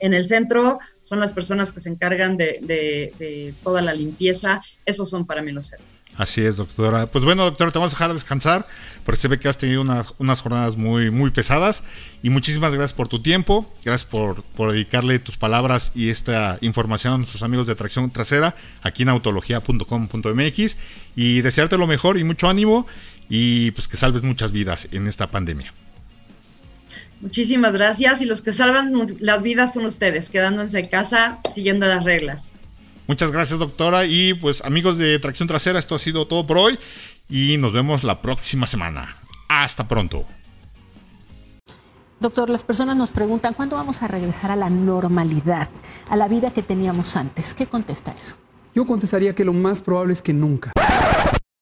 en 0.00 0.14
el 0.14 0.24
centro 0.24 0.78
son 1.02 1.20
las 1.20 1.32
personas 1.32 1.72
que 1.72 1.80
se 1.80 1.90
encargan 1.90 2.36
de, 2.36 3.54
toda 3.62 3.82
la 3.82 3.92
limpieza, 3.94 4.62
esos 4.86 5.10
son 5.10 5.26
para 5.26 5.42
mí 5.42 5.52
los 5.52 5.72
héroes. 5.72 5.88
Así 6.18 6.40
es, 6.42 6.56
doctora. 6.56 7.06
Pues 7.06 7.24
bueno, 7.24 7.44
doctora, 7.44 7.70
te 7.70 7.78
vamos 7.78 7.92
a 7.92 7.96
dejar 7.96 8.12
descansar, 8.12 8.66
porque 9.04 9.20
se 9.20 9.28
ve 9.28 9.38
que 9.38 9.46
has 9.46 9.56
tenido 9.56 9.82
unas 10.18 10.40
jornadas 10.40 10.76
muy, 10.76 11.12
muy 11.12 11.30
pesadas. 11.30 11.84
Y 12.24 12.30
muchísimas 12.30 12.74
gracias 12.74 12.92
por 12.92 13.06
tu 13.06 13.22
tiempo, 13.22 13.72
gracias 13.84 14.04
por, 14.04 14.42
por 14.42 14.72
dedicarle 14.72 15.20
tus 15.20 15.36
palabras 15.36 15.92
y 15.94 16.10
esta 16.10 16.58
información 16.60 17.14
a 17.14 17.18
nuestros 17.18 17.44
amigos 17.44 17.68
de 17.68 17.76
Tracción 17.76 18.10
Trasera 18.10 18.56
aquí 18.82 19.04
en 19.04 19.10
autología.com.mx. 19.10 20.76
Y 21.14 21.40
desearte 21.42 21.78
lo 21.78 21.86
mejor 21.86 22.18
y 22.18 22.24
mucho 22.24 22.48
ánimo 22.48 22.84
y 23.28 23.70
pues 23.70 23.86
que 23.86 23.96
salves 23.96 24.24
muchas 24.24 24.50
vidas 24.50 24.88
en 24.90 25.06
esta 25.06 25.30
pandemia. 25.30 25.72
Muchísimas 27.20 27.72
gracias 27.74 28.22
y 28.22 28.24
los 28.24 28.42
que 28.42 28.52
salvan 28.52 29.16
las 29.20 29.44
vidas 29.44 29.72
son 29.72 29.84
ustedes, 29.84 30.30
quedándose 30.30 30.80
en 30.80 30.88
casa, 30.88 31.38
siguiendo 31.54 31.86
las 31.86 32.02
reglas. 32.02 32.54
Muchas 33.08 33.32
gracias, 33.32 33.58
doctora. 33.58 34.04
Y 34.04 34.34
pues 34.34 34.62
amigos 34.64 34.98
de 34.98 35.18
Tracción 35.18 35.48
Trasera, 35.48 35.78
esto 35.78 35.94
ha 35.94 35.98
sido 35.98 36.26
todo 36.26 36.46
por 36.46 36.58
hoy 36.58 36.78
y 37.28 37.56
nos 37.58 37.72
vemos 37.72 38.04
la 38.04 38.20
próxima 38.20 38.66
semana. 38.66 39.16
Hasta 39.48 39.88
pronto. 39.88 40.26
Doctor, 42.20 42.50
las 42.50 42.62
personas 42.64 42.96
nos 42.96 43.10
preguntan 43.10 43.54
cuándo 43.54 43.76
vamos 43.76 44.02
a 44.02 44.08
regresar 44.08 44.50
a 44.50 44.56
la 44.56 44.68
normalidad, 44.68 45.70
a 46.10 46.16
la 46.16 46.28
vida 46.28 46.52
que 46.52 46.62
teníamos 46.62 47.16
antes. 47.16 47.54
¿Qué 47.54 47.66
contesta 47.66 48.12
eso? 48.12 48.36
Yo 48.74 48.86
contestaría 48.86 49.34
que 49.34 49.44
lo 49.44 49.54
más 49.54 49.80
probable 49.80 50.12
es 50.12 50.20
que 50.20 50.34
nunca. 50.34 50.72